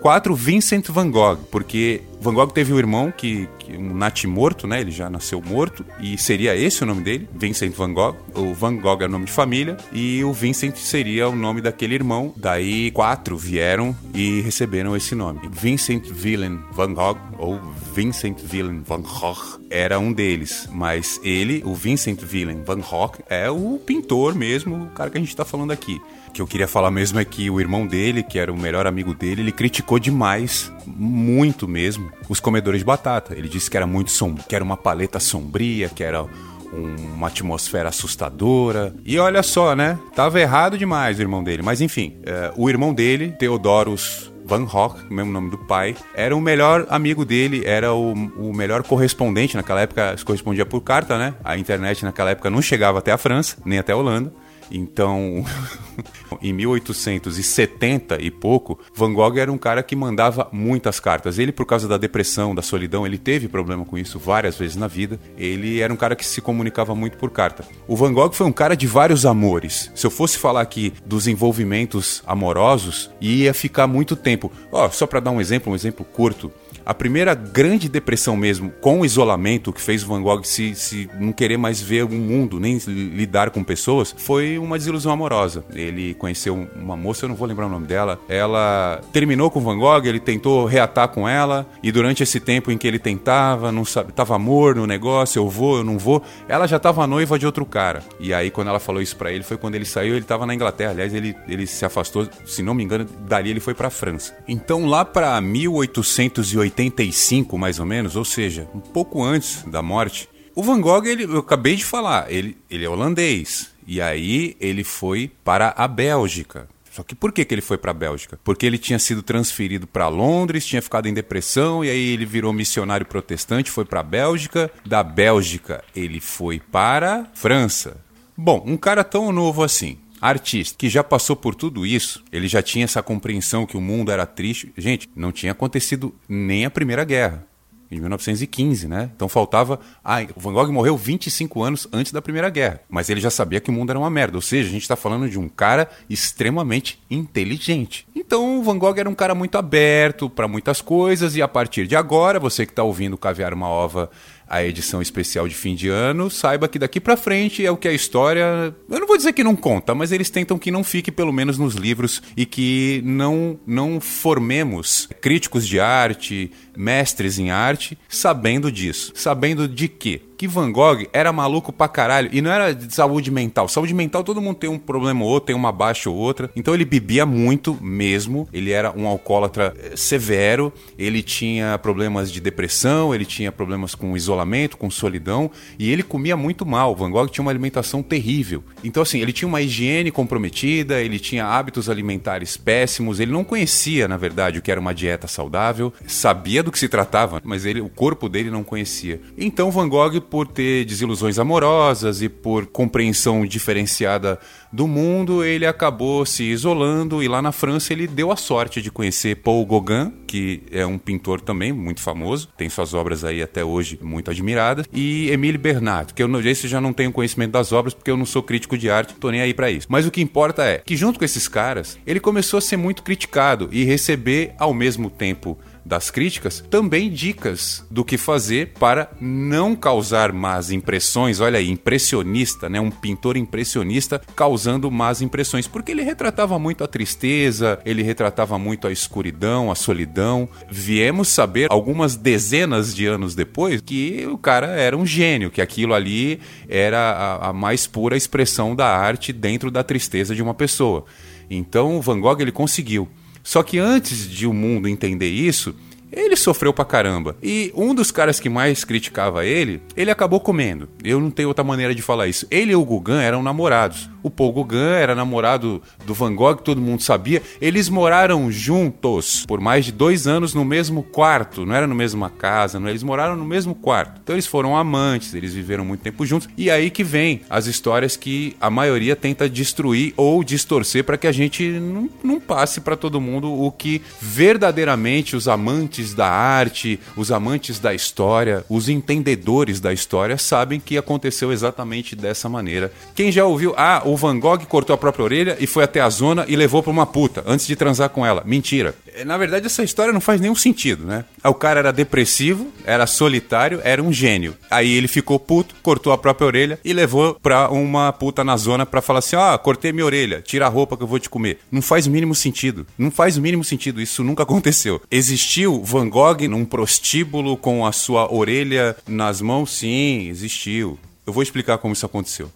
quatro 0.00 0.34
Vincent 0.34 0.88
Van 0.88 1.10
Gogh, 1.10 1.38
porque 1.50 2.02
Van 2.22 2.34
Gogh 2.34 2.52
teve 2.52 2.72
um 2.72 2.78
irmão 2.78 3.10
que, 3.10 3.48
que 3.58 3.76
um 3.76 3.94
natimorto, 3.94 4.64
né? 4.64 4.80
Ele 4.80 4.92
já 4.92 5.10
nasceu 5.10 5.42
morto 5.44 5.84
e 6.00 6.16
seria 6.16 6.54
esse 6.54 6.80
o 6.84 6.86
nome 6.86 7.02
dele, 7.02 7.28
Vincent 7.34 7.74
Van 7.74 7.92
Gogh. 7.92 8.14
O 8.32 8.54
Van 8.54 8.76
Gogh 8.76 9.02
é 9.02 9.06
o 9.06 9.08
nome 9.08 9.24
de 9.24 9.32
família 9.32 9.76
e 9.92 10.22
o 10.22 10.32
Vincent 10.32 10.76
seria 10.76 11.28
o 11.28 11.34
nome 11.34 11.60
daquele 11.60 11.96
irmão. 11.96 12.32
Daí 12.36 12.92
quatro 12.92 13.36
vieram 13.36 13.96
e 14.14 14.40
receberam 14.42 14.96
esse 14.96 15.16
nome. 15.16 15.40
Vincent 15.50 16.04
Willem 16.22 16.60
Van 16.70 16.94
Gogh 16.94 17.18
ou 17.38 17.60
Vincent 17.92 18.38
Willem 18.52 18.82
Van 18.86 19.02
Gogh 19.02 19.60
era 19.68 19.98
um 19.98 20.12
deles, 20.12 20.68
mas 20.70 21.20
ele, 21.24 21.60
o 21.66 21.74
Vincent 21.74 22.20
Willem 22.22 22.62
Van 22.62 22.78
Gogh, 22.78 23.14
é 23.28 23.50
o 23.50 23.80
pintor 23.84 24.32
mesmo, 24.36 24.84
o 24.84 24.90
cara 24.90 25.10
que 25.10 25.18
a 25.18 25.20
gente 25.20 25.30
está 25.30 25.44
falando 25.44 25.72
aqui 25.72 26.00
que 26.32 26.40
eu 26.40 26.46
queria 26.46 26.66
falar 26.66 26.90
mesmo 26.90 27.20
é 27.20 27.24
que 27.24 27.50
o 27.50 27.60
irmão 27.60 27.86
dele, 27.86 28.22
que 28.22 28.38
era 28.38 28.52
o 28.52 28.56
melhor 28.56 28.86
amigo 28.86 29.14
dele, 29.14 29.42
ele 29.42 29.52
criticou 29.52 29.98
demais, 29.98 30.72
muito 30.86 31.68
mesmo, 31.68 32.10
os 32.28 32.40
comedores 32.40 32.80
de 32.80 32.84
batata. 32.84 33.34
Ele 33.36 33.48
disse 33.48 33.70
que 33.70 33.76
era 33.76 33.86
muito 33.86 34.10
sombrio, 34.10 34.44
que 34.48 34.54
era 34.54 34.64
uma 34.64 34.76
paleta 34.76 35.20
sombria, 35.20 35.88
que 35.88 36.02
era 36.02 36.26
uma 36.72 37.26
atmosfera 37.26 37.90
assustadora. 37.90 38.94
E 39.04 39.18
olha 39.18 39.42
só, 39.42 39.76
né? 39.76 39.98
Tava 40.14 40.40
errado 40.40 40.78
demais 40.78 41.18
o 41.18 41.22
irmão 41.22 41.44
dele. 41.44 41.62
Mas 41.62 41.80
enfim, 41.80 42.16
é, 42.24 42.50
o 42.56 42.68
irmão 42.68 42.94
dele, 42.94 43.32
Theodorus 43.38 44.32
Van 44.44 44.64
Gogh, 44.64 44.96
mesmo 45.10 45.30
nome 45.30 45.50
do 45.50 45.58
pai, 45.58 45.94
era 46.14 46.36
o 46.36 46.40
melhor 46.40 46.86
amigo 46.88 47.24
dele, 47.24 47.62
era 47.64 47.92
o, 47.92 48.12
o 48.12 48.52
melhor 48.54 48.82
correspondente. 48.82 49.56
Naquela 49.56 49.82
época 49.82 50.16
se 50.16 50.24
correspondia 50.24 50.66
por 50.66 50.80
carta, 50.80 51.18
né? 51.18 51.34
A 51.44 51.56
internet 51.56 52.04
naquela 52.04 52.30
época 52.30 52.50
não 52.50 52.62
chegava 52.62 52.98
até 52.98 53.12
a 53.12 53.18
França, 53.18 53.56
nem 53.64 53.78
até 53.78 53.92
a 53.92 53.96
Holanda. 53.96 54.32
Então, 54.72 55.44
em 56.40 56.52
1870 56.52 58.22
e 58.22 58.30
pouco, 58.30 58.78
Van 58.94 59.12
Gogh 59.12 59.36
era 59.36 59.52
um 59.52 59.58
cara 59.58 59.82
que 59.82 59.94
mandava 59.94 60.48
muitas 60.50 60.98
cartas. 60.98 61.38
Ele, 61.38 61.52
por 61.52 61.66
causa 61.66 61.86
da 61.86 61.98
depressão, 61.98 62.54
da 62.54 62.62
solidão, 62.62 63.06
ele 63.06 63.18
teve 63.18 63.48
problema 63.48 63.84
com 63.84 63.98
isso 63.98 64.18
várias 64.18 64.56
vezes 64.56 64.76
na 64.76 64.88
vida. 64.88 65.20
Ele 65.36 65.80
era 65.80 65.92
um 65.92 65.96
cara 65.96 66.16
que 66.16 66.24
se 66.24 66.40
comunicava 66.40 66.94
muito 66.94 67.18
por 67.18 67.30
carta. 67.30 67.64
O 67.86 67.94
Van 67.94 68.12
Gogh 68.12 68.32
foi 68.32 68.46
um 68.46 68.52
cara 68.52 68.74
de 68.74 68.86
vários 68.86 69.26
amores. 69.26 69.92
Se 69.94 70.06
eu 70.06 70.10
fosse 70.10 70.38
falar 70.38 70.62
aqui 70.62 70.94
dos 71.04 71.26
envolvimentos 71.26 72.22
amorosos, 72.26 73.10
ia 73.20 73.52
ficar 73.52 73.86
muito 73.86 74.16
tempo. 74.16 74.50
Ó, 74.72 74.86
oh, 74.86 74.90
só 74.90 75.06
para 75.06 75.20
dar 75.20 75.30
um 75.30 75.40
exemplo, 75.40 75.70
um 75.70 75.76
exemplo 75.76 76.04
curto. 76.04 76.50
A 76.84 76.94
primeira 76.94 77.34
grande 77.34 77.88
depressão 77.88 78.36
mesmo, 78.36 78.70
com 78.80 79.00
o 79.00 79.04
isolamento, 79.04 79.72
que 79.72 79.80
fez 79.80 80.02
Van 80.02 80.22
Gogh 80.22 80.42
se, 80.42 80.74
se 80.74 81.08
não 81.18 81.32
querer 81.32 81.56
mais 81.56 81.80
ver 81.80 82.04
o 82.04 82.08
mundo, 82.08 82.58
nem 82.58 82.78
lidar 82.86 83.50
com 83.50 83.62
pessoas, 83.62 84.14
foi 84.16 84.58
uma 84.58 84.78
desilusão 84.78 85.12
amorosa. 85.12 85.64
Ele 85.74 86.14
conheceu 86.14 86.68
uma 86.76 86.96
moça, 86.96 87.24
eu 87.24 87.28
não 87.28 87.36
vou 87.36 87.46
lembrar 87.46 87.66
o 87.66 87.70
nome 87.70 87.86
dela. 87.86 88.20
Ela 88.28 89.00
terminou 89.12 89.50
com 89.50 89.60
Van 89.60 89.78
Gogh, 89.78 90.04
ele 90.04 90.20
tentou 90.20 90.64
reatar 90.64 91.08
com 91.08 91.28
ela, 91.28 91.66
e 91.82 91.92
durante 91.92 92.22
esse 92.22 92.40
tempo 92.40 92.70
em 92.70 92.78
que 92.78 92.86
ele 92.86 92.98
tentava, 92.98 93.70
não 93.70 93.84
sabe, 93.84 94.12
tava 94.12 94.34
amor 94.34 94.74
no 94.74 94.86
negócio, 94.86 95.38
eu 95.38 95.48
vou, 95.48 95.78
eu 95.78 95.84
não 95.84 95.98
vou, 95.98 96.22
ela 96.48 96.66
já 96.66 96.78
tava 96.78 97.06
noiva 97.06 97.38
de 97.38 97.46
outro 97.46 97.64
cara. 97.64 98.02
E 98.18 98.34
aí, 98.34 98.50
quando 98.50 98.68
ela 98.68 98.80
falou 98.80 99.00
isso 99.00 99.16
para 99.16 99.30
ele, 99.30 99.44
foi 99.44 99.56
quando 99.56 99.74
ele 99.74 99.84
saiu, 99.84 100.16
ele 100.16 100.24
tava 100.24 100.46
na 100.46 100.54
Inglaterra. 100.54 100.90
Aliás, 100.90 101.14
ele, 101.14 101.36
ele 101.48 101.66
se 101.66 101.84
afastou, 101.84 102.28
se 102.44 102.62
não 102.62 102.74
me 102.74 102.82
engano, 102.82 103.06
dali 103.26 103.50
ele 103.50 103.60
foi 103.60 103.74
pra 103.74 103.90
França. 103.90 104.36
Então, 104.48 104.86
lá 104.86 105.04
para 105.04 105.40
1880, 105.40 106.71
85, 106.72 107.58
mais 107.58 107.78
ou 107.78 107.86
menos, 107.86 108.16
ou 108.16 108.24
seja, 108.24 108.68
um 108.74 108.80
pouco 108.80 109.22
antes 109.22 109.62
da 109.64 109.82
morte. 109.82 110.28
O 110.54 110.62
Van 110.62 110.80
Gogh, 110.80 111.06
ele, 111.06 111.24
eu 111.24 111.38
acabei 111.38 111.76
de 111.76 111.84
falar, 111.84 112.30
ele, 112.30 112.56
ele 112.70 112.84
é 112.84 112.88
holandês. 112.88 113.70
E 113.86 114.00
aí 114.00 114.56
ele 114.60 114.84
foi 114.84 115.30
para 115.44 115.74
a 115.76 115.88
Bélgica. 115.88 116.68
Só 116.90 117.02
que 117.02 117.14
por 117.14 117.32
que, 117.32 117.44
que 117.44 117.54
ele 117.54 117.62
foi 117.62 117.78
para 117.78 117.90
a 117.90 117.94
Bélgica? 117.94 118.38
Porque 118.44 118.66
ele 118.66 118.76
tinha 118.76 118.98
sido 118.98 119.22
transferido 119.22 119.86
para 119.86 120.08
Londres, 120.08 120.66
tinha 120.66 120.82
ficado 120.82 121.08
em 121.08 121.14
depressão 121.14 121.82
e 121.82 121.88
aí 121.88 122.12
ele 122.12 122.26
virou 122.26 122.52
missionário 122.52 123.06
protestante, 123.06 123.70
foi 123.70 123.86
para 123.86 124.00
a 124.00 124.04
Bélgica. 124.04 124.70
Da 124.84 125.02
Bélgica 125.02 125.82
ele 125.96 126.20
foi 126.20 126.60
para 126.60 127.26
França. 127.32 127.96
Bom, 128.36 128.62
um 128.66 128.76
cara 128.76 129.02
tão 129.02 129.32
novo 129.32 129.62
assim, 129.62 129.98
artista, 130.22 130.76
que 130.78 130.88
já 130.88 131.02
passou 131.02 131.34
por 131.34 131.54
tudo 131.54 131.84
isso, 131.84 132.22
ele 132.30 132.46
já 132.46 132.62
tinha 132.62 132.84
essa 132.84 133.02
compreensão 133.02 133.66
que 133.66 133.76
o 133.76 133.80
mundo 133.80 134.12
era 134.12 134.24
triste. 134.24 134.72
Gente, 134.78 135.10
não 135.16 135.32
tinha 135.32 135.50
acontecido 135.50 136.14
nem 136.28 136.64
a 136.64 136.70
Primeira 136.70 137.04
Guerra 137.04 137.44
em 137.92 138.00
1915, 138.00 138.88
né? 138.88 139.10
Então 139.14 139.28
faltava. 139.28 139.78
Ah, 140.02 140.22
o 140.34 140.40
Van 140.40 140.52
Gogh 140.52 140.72
morreu 140.72 140.96
25 140.96 141.62
anos 141.62 141.86
antes 141.92 142.10
da 142.10 142.22
Primeira 142.22 142.48
Guerra, 142.48 142.80
mas 142.88 143.10
ele 143.10 143.20
já 143.20 143.30
sabia 143.30 143.60
que 143.60 143.70
o 143.70 143.72
mundo 143.72 143.90
era 143.90 143.98
uma 143.98 144.08
merda. 144.08 144.38
Ou 144.38 144.42
seja, 144.42 144.68
a 144.68 144.72
gente 144.72 144.82
está 144.82 144.96
falando 144.96 145.28
de 145.28 145.38
um 145.38 145.48
cara 145.48 145.88
extremamente 146.08 147.00
inteligente. 147.10 148.06
Então 148.16 148.60
o 148.60 148.62
Van 148.62 148.78
Gogh 148.78 148.98
era 148.98 149.08
um 149.08 149.14
cara 149.14 149.34
muito 149.34 149.58
aberto 149.58 150.30
para 150.30 150.48
muitas 150.48 150.80
coisas 150.80 151.36
e 151.36 151.42
a 151.42 151.48
partir 151.48 151.86
de 151.86 151.94
agora, 151.94 152.40
você 152.40 152.64
que 152.64 152.72
está 152.72 152.82
ouvindo 152.82 153.18
Caviar 153.18 153.52
uma 153.52 153.68
Ova 153.68 154.10
a 154.52 154.62
edição 154.62 155.00
especial 155.00 155.48
de 155.48 155.54
fim 155.54 155.74
de 155.74 155.88
ano, 155.88 156.28
saiba 156.28 156.68
que 156.68 156.78
daqui 156.78 157.00
para 157.00 157.16
frente 157.16 157.64
é 157.64 157.70
o 157.70 157.76
que 157.76 157.88
a 157.88 157.92
história, 157.92 158.74
eu 158.90 159.00
não 159.00 159.06
vou 159.06 159.16
dizer 159.16 159.32
que 159.32 159.42
não 159.42 159.56
conta, 159.56 159.94
mas 159.94 160.12
eles 160.12 160.28
tentam 160.28 160.58
que 160.58 160.70
não 160.70 160.84
fique 160.84 161.10
pelo 161.10 161.32
menos 161.32 161.56
nos 161.56 161.74
livros 161.74 162.22
e 162.36 162.44
que 162.44 163.00
não 163.02 163.58
não 163.66 163.98
formemos 163.98 165.08
críticos 165.22 165.66
de 165.66 165.80
arte, 165.80 166.50
mestres 166.76 167.38
em 167.38 167.50
arte, 167.50 167.96
sabendo 168.10 168.70
disso. 168.70 169.12
Sabendo 169.14 169.66
de 169.66 169.88
quê? 169.88 170.20
Que 170.42 170.48
Van 170.48 170.72
Gogh 170.72 171.06
era 171.12 171.32
maluco 171.32 171.72
pra 171.72 171.86
caralho. 171.86 172.28
E 172.32 172.42
não 172.42 172.50
era 172.50 172.74
de 172.74 172.92
saúde 172.92 173.30
mental. 173.30 173.68
Saúde 173.68 173.94
mental 173.94 174.24
todo 174.24 174.42
mundo 174.42 174.56
tem 174.56 174.68
um 174.68 174.76
problema 174.76 175.22
ou 175.22 175.30
outro, 175.30 175.46
tem 175.46 175.54
uma 175.54 175.70
baixa 175.70 176.10
ou 176.10 176.16
outra. 176.16 176.50
Então 176.56 176.74
ele 176.74 176.84
bebia 176.84 177.24
muito 177.24 177.78
mesmo. 177.80 178.48
Ele 178.52 178.72
era 178.72 178.90
um 178.90 179.06
alcoólatra 179.06 179.72
eh, 179.78 179.92
severo. 179.94 180.72
Ele 180.98 181.22
tinha 181.22 181.78
problemas 181.78 182.32
de 182.32 182.40
depressão, 182.40 183.14
ele 183.14 183.24
tinha 183.24 183.52
problemas 183.52 183.94
com 183.94 184.16
isolamento, 184.16 184.76
com 184.76 184.90
solidão. 184.90 185.48
E 185.78 185.92
ele 185.92 186.02
comia 186.02 186.36
muito 186.36 186.66
mal. 186.66 186.96
Van 186.96 187.12
Gogh 187.12 187.28
tinha 187.28 187.42
uma 187.42 187.52
alimentação 187.52 188.02
terrível. 188.02 188.64
Então, 188.82 189.00
assim, 189.00 189.20
ele 189.20 189.32
tinha 189.32 189.46
uma 189.48 189.62
higiene 189.62 190.10
comprometida, 190.10 191.00
ele 191.00 191.20
tinha 191.20 191.46
hábitos 191.46 191.88
alimentares 191.88 192.56
péssimos. 192.56 193.20
Ele 193.20 193.30
não 193.30 193.44
conhecia, 193.44 194.08
na 194.08 194.16
verdade, 194.16 194.58
o 194.58 194.62
que 194.62 194.72
era 194.72 194.80
uma 194.80 194.92
dieta 194.92 195.28
saudável. 195.28 195.92
Sabia 196.04 196.64
do 196.64 196.72
que 196.72 196.80
se 196.80 196.88
tratava, 196.88 197.40
mas 197.44 197.64
ele, 197.64 197.80
o 197.80 197.88
corpo 197.88 198.28
dele 198.28 198.50
não 198.50 198.64
conhecia. 198.64 199.20
Então 199.38 199.70
Van 199.70 199.88
Gogh, 199.88 200.20
por 200.32 200.46
ter 200.46 200.86
desilusões 200.86 201.38
amorosas 201.38 202.22
e 202.22 202.28
por 202.30 202.64
compreensão 202.64 203.44
diferenciada 203.44 204.38
do 204.72 204.88
mundo, 204.88 205.44
ele 205.44 205.66
acabou 205.66 206.24
se 206.24 206.44
isolando 206.44 207.22
e 207.22 207.28
lá 207.28 207.42
na 207.42 207.52
França 207.52 207.92
ele 207.92 208.06
deu 208.06 208.32
a 208.32 208.36
sorte 208.36 208.80
de 208.80 208.90
conhecer 208.90 209.36
Paul 209.36 209.66
Gauguin, 209.66 210.10
que 210.26 210.62
é 210.72 210.86
um 210.86 210.96
pintor 210.96 211.42
também 211.42 211.70
muito 211.70 212.00
famoso, 212.00 212.48
tem 212.56 212.70
suas 212.70 212.94
obras 212.94 213.24
aí 213.24 213.42
até 213.42 213.62
hoje 213.62 213.98
muito 214.00 214.30
admiradas, 214.30 214.86
e 214.90 215.28
Emile 215.28 215.58
Bernard, 215.58 216.14
que 216.14 216.22
eu 216.22 216.40
esse 216.48 216.66
já 216.66 216.80
não 216.80 216.94
tenho 216.94 217.12
conhecimento 217.12 217.50
das 217.50 217.70
obras 217.70 217.92
porque 217.92 218.10
eu 218.10 218.16
não 218.16 218.24
sou 218.24 218.42
crítico 218.42 218.78
de 218.78 218.88
arte, 218.88 219.14
tô 219.16 219.30
nem 219.30 219.42
aí 219.42 219.52
para 219.52 219.70
isso. 219.70 219.86
Mas 219.90 220.06
o 220.06 220.10
que 220.10 220.22
importa 220.22 220.64
é 220.64 220.78
que 220.78 220.96
junto 220.96 221.18
com 221.18 221.26
esses 221.26 221.46
caras, 221.46 221.98
ele 222.06 222.18
começou 222.18 222.56
a 222.56 222.62
ser 222.62 222.78
muito 222.78 223.02
criticado 223.02 223.68
e 223.70 223.84
receber 223.84 224.54
ao 224.58 224.72
mesmo 224.72 225.10
tempo 225.10 225.58
das 225.84 226.10
críticas, 226.10 226.64
também 226.70 227.10
dicas 227.10 227.84
do 227.90 228.04
que 228.04 228.16
fazer 228.16 228.72
para 228.78 229.10
não 229.20 229.74
causar 229.74 230.32
más 230.32 230.70
impressões. 230.70 231.40
Olha 231.40 231.58
aí, 231.58 231.68
impressionista, 231.68 232.68
né? 232.68 232.80
Um 232.80 232.90
pintor 232.90 233.36
impressionista 233.36 234.20
causando 234.34 234.90
más 234.90 235.20
impressões, 235.20 235.66
porque 235.66 235.92
ele 235.92 236.02
retratava 236.02 236.58
muito 236.58 236.84
a 236.84 236.88
tristeza, 236.88 237.80
ele 237.84 238.02
retratava 238.02 238.58
muito 238.58 238.86
a 238.86 238.92
escuridão, 238.92 239.70
a 239.70 239.74
solidão. 239.74 240.48
Viemos 240.70 241.28
saber 241.28 241.70
algumas 241.70 242.16
dezenas 242.16 242.94
de 242.94 243.06
anos 243.06 243.34
depois 243.34 243.80
que 243.80 244.26
o 244.26 244.38
cara 244.38 244.68
era 244.68 244.96
um 244.96 245.06
gênio, 245.06 245.50
que 245.50 245.60
aquilo 245.60 245.94
ali 245.94 246.40
era 246.68 246.98
a, 246.98 247.48
a 247.48 247.52
mais 247.52 247.86
pura 247.86 248.16
expressão 248.16 248.74
da 248.74 248.86
arte 248.86 249.32
dentro 249.32 249.70
da 249.70 249.82
tristeza 249.82 250.34
de 250.34 250.42
uma 250.42 250.54
pessoa. 250.54 251.04
Então, 251.50 252.00
Van 252.00 252.20
Gogh 252.20 252.40
ele 252.40 252.52
conseguiu 252.52 253.08
só 253.42 253.62
que 253.62 253.78
antes 253.78 254.30
de 254.30 254.46
o 254.46 254.52
mundo 254.52 254.88
entender 254.88 255.30
isso, 255.30 255.74
ele 256.12 256.36
sofreu 256.36 256.72
pra 256.72 256.84
caramba. 256.84 257.36
E 257.42 257.72
um 257.74 257.94
dos 257.94 258.10
caras 258.10 258.38
que 258.38 258.48
mais 258.48 258.84
criticava 258.84 259.44
ele, 259.44 259.82
ele 259.96 260.10
acabou 260.10 260.40
comendo. 260.40 260.88
Eu 261.02 261.18
não 261.20 261.30
tenho 261.30 261.48
outra 261.48 261.64
maneira 261.64 261.94
de 261.94 262.02
falar 262.02 262.28
isso. 262.28 262.46
Ele 262.50 262.72
e 262.72 262.76
o 262.76 262.84
Gugan 262.84 263.22
eram 263.22 263.42
namorados. 263.42 264.10
O 264.22 264.30
Paul 264.30 264.52
Gauguin 264.52 264.76
era 264.76 265.14
namorado 265.14 265.82
do 266.06 266.14
Van 266.14 266.34
Gogh, 266.34 266.56
todo 266.56 266.80
mundo 266.80 267.02
sabia. 267.02 267.42
Eles 267.60 267.88
moraram 267.88 268.50
juntos 268.52 269.44
por 269.46 269.60
mais 269.60 269.84
de 269.84 269.92
dois 269.92 270.26
anos 270.26 270.54
no 270.54 270.64
mesmo 270.64 271.02
quarto. 271.02 271.66
Não 271.66 271.74
era 271.74 271.86
na 271.86 271.94
mesma 271.94 272.30
casa, 272.30 272.78
não. 272.78 272.88
Eles 272.88 273.02
moraram 273.02 273.34
no 273.34 273.44
mesmo 273.44 273.74
quarto. 273.74 274.20
Então 274.22 274.34
eles 274.34 274.46
foram 274.46 274.76
amantes, 274.76 275.34
eles 275.34 275.52
viveram 275.52 275.84
muito 275.84 276.02
tempo 276.02 276.24
juntos. 276.24 276.48
E 276.56 276.70
aí 276.70 276.90
que 276.90 277.02
vem 277.02 277.40
as 277.50 277.66
histórias 277.66 278.16
que 278.16 278.56
a 278.60 278.70
maioria 278.70 279.16
tenta 279.16 279.48
destruir 279.48 280.14
ou 280.16 280.44
distorcer 280.44 281.02
para 281.02 281.18
que 281.18 281.26
a 281.26 281.32
gente 281.32 281.68
não, 281.80 282.08
não 282.22 282.40
passe 282.40 282.80
para 282.80 282.96
todo 282.96 283.20
mundo 283.20 283.52
o 283.52 283.72
que 283.72 284.02
verdadeiramente 284.20 285.34
os 285.34 285.48
amantes 285.48 286.01
da 286.14 286.28
arte, 286.28 286.98
os 287.16 287.30
amantes 287.30 287.78
da 287.78 287.94
história, 287.94 288.64
os 288.68 288.88
entendedores 288.88 289.80
da 289.80 289.92
história 289.92 290.36
sabem 290.36 290.80
que 290.80 290.98
aconteceu 290.98 291.52
exatamente 291.52 292.16
dessa 292.16 292.48
maneira. 292.48 292.92
Quem 293.14 293.30
já 293.30 293.44
ouviu, 293.44 293.74
ah, 293.76 294.02
o 294.04 294.16
Van 294.16 294.38
Gogh 294.38 294.66
cortou 294.66 294.94
a 294.94 294.98
própria 294.98 295.24
orelha 295.24 295.56
e 295.60 295.66
foi 295.66 295.84
até 295.84 296.00
a 296.00 296.10
zona 296.10 296.44
e 296.48 296.56
levou 296.56 296.82
para 296.82 296.90
uma 296.90 297.06
puta 297.06 297.44
antes 297.46 297.66
de 297.66 297.76
transar 297.76 298.10
com 298.10 298.26
ela. 298.26 298.42
Mentira. 298.44 298.94
É, 299.14 299.24
na 299.24 299.36
verdade, 299.36 299.66
essa 299.66 299.82
história 299.82 300.12
não 300.12 300.20
faz 300.20 300.40
nenhum 300.40 300.54
sentido, 300.54 301.04
né? 301.04 301.24
O 301.44 301.54
cara 301.54 301.80
era 301.80 301.92
depressivo, 301.92 302.72
era 302.84 303.06
solitário, 303.06 303.80
era 303.84 304.02
um 304.02 304.12
gênio. 304.12 304.56
Aí 304.70 304.92
ele 304.92 305.08
ficou 305.08 305.38
puto, 305.38 305.74
cortou 305.82 306.12
a 306.12 306.18
própria 306.18 306.46
orelha 306.46 306.80
e 306.84 306.92
levou 306.92 307.34
pra 307.34 307.70
uma 307.70 308.12
puta 308.12 308.42
na 308.42 308.56
zona 308.56 308.86
pra 308.86 309.02
falar 309.02 309.18
assim: 309.20 309.36
ó, 309.36 309.54
ah, 309.54 309.58
cortei 309.58 309.92
minha 309.92 310.06
orelha, 310.06 310.40
tira 310.40 310.66
a 310.66 310.68
roupa 310.68 310.96
que 310.96 311.02
eu 311.02 311.06
vou 311.06 311.18
te 311.18 311.28
comer. 311.28 311.58
Não 311.70 311.82
faz 311.82 312.06
o 312.06 312.10
mínimo 312.10 312.34
sentido. 312.34 312.86
Não 312.96 313.10
faz 313.10 313.36
o 313.36 313.42
mínimo 313.42 313.64
sentido. 313.64 314.00
Isso 314.00 314.24
nunca 314.24 314.42
aconteceu. 314.44 315.00
Existiu 315.10 315.82
Van 315.82 316.08
Gogh 316.08 316.48
num 316.48 316.64
prostíbulo 316.64 317.56
com 317.56 317.86
a 317.86 317.92
sua 317.92 318.32
orelha 318.32 318.96
nas 319.06 319.40
mãos? 319.40 319.72
Sim, 319.72 320.28
existiu. 320.28 320.98
Eu 321.26 321.32
vou 321.32 321.42
explicar 321.42 321.78
como 321.78 321.92
isso 321.92 322.06
aconteceu. 322.06 322.50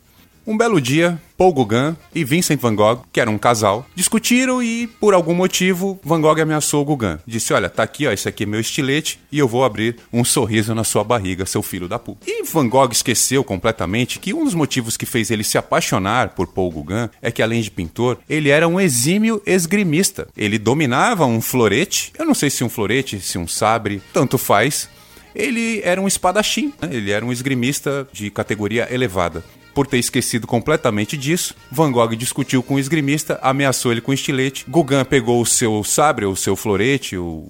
Um 0.46 0.56
belo 0.56 0.80
dia, 0.80 1.20
Paul 1.36 1.52
Gauguin 1.52 1.96
e 2.14 2.22
Vincent 2.22 2.60
Van 2.60 2.72
Gogh, 2.72 3.02
que 3.10 3.20
eram 3.20 3.34
um 3.34 3.38
casal, 3.38 3.84
discutiram 3.96 4.62
e, 4.62 4.86
por 4.86 5.12
algum 5.12 5.34
motivo, 5.34 5.98
Van 6.04 6.20
Gogh 6.20 6.40
ameaçou 6.40 6.84
Gauguin. 6.84 7.18
Disse: 7.26 7.52
Olha, 7.52 7.68
tá 7.68 7.82
aqui, 7.82 8.06
ó, 8.06 8.12
esse 8.12 8.28
aqui 8.28 8.44
é 8.44 8.46
meu 8.46 8.60
estilete 8.60 9.18
e 9.32 9.40
eu 9.40 9.48
vou 9.48 9.64
abrir 9.64 9.96
um 10.12 10.24
sorriso 10.24 10.72
na 10.72 10.84
sua 10.84 11.02
barriga, 11.02 11.44
seu 11.44 11.64
filho 11.64 11.88
da 11.88 11.98
puta. 11.98 12.30
E 12.30 12.44
Van 12.44 12.68
Gogh 12.68 12.92
esqueceu 12.92 13.42
completamente 13.42 14.20
que 14.20 14.32
um 14.32 14.44
dos 14.44 14.54
motivos 14.54 14.96
que 14.96 15.04
fez 15.04 15.32
ele 15.32 15.42
se 15.42 15.58
apaixonar 15.58 16.28
por 16.28 16.46
Paul 16.46 16.70
Gauguin 16.70 17.10
é 17.20 17.32
que, 17.32 17.42
além 17.42 17.60
de 17.60 17.70
pintor, 17.72 18.16
ele 18.30 18.48
era 18.48 18.68
um 18.68 18.78
exímio 18.78 19.42
esgrimista. 19.44 20.28
Ele 20.36 20.60
dominava 20.60 21.26
um 21.26 21.40
florete, 21.40 22.12
eu 22.16 22.24
não 22.24 22.34
sei 22.34 22.50
se 22.50 22.62
um 22.62 22.68
florete, 22.68 23.18
se 23.18 23.36
um 23.36 23.48
sabre, 23.48 24.00
tanto 24.12 24.38
faz. 24.38 24.88
Ele 25.34 25.80
era 25.82 26.00
um 26.00 26.06
espadachim, 26.06 26.72
né? 26.80 26.88
ele 26.92 27.10
era 27.10 27.26
um 27.26 27.32
esgrimista 27.32 28.08
de 28.12 28.30
categoria 28.30 28.86
elevada. 28.94 29.42
Por 29.76 29.86
ter 29.86 29.98
esquecido 29.98 30.46
completamente 30.46 31.18
disso, 31.18 31.54
Van 31.70 31.92
Gogh 31.92 32.16
discutiu 32.16 32.62
com 32.62 32.76
o 32.76 32.78
esgrimista, 32.78 33.38
ameaçou 33.42 33.92
ele 33.92 34.00
com 34.00 34.10
estilete. 34.10 34.64
Gauguin 34.66 35.04
pegou 35.04 35.38
o 35.38 35.44
seu 35.44 35.84
sabre, 35.84 36.24
o 36.24 36.34
seu 36.34 36.56
florete, 36.56 37.14
o 37.18 37.46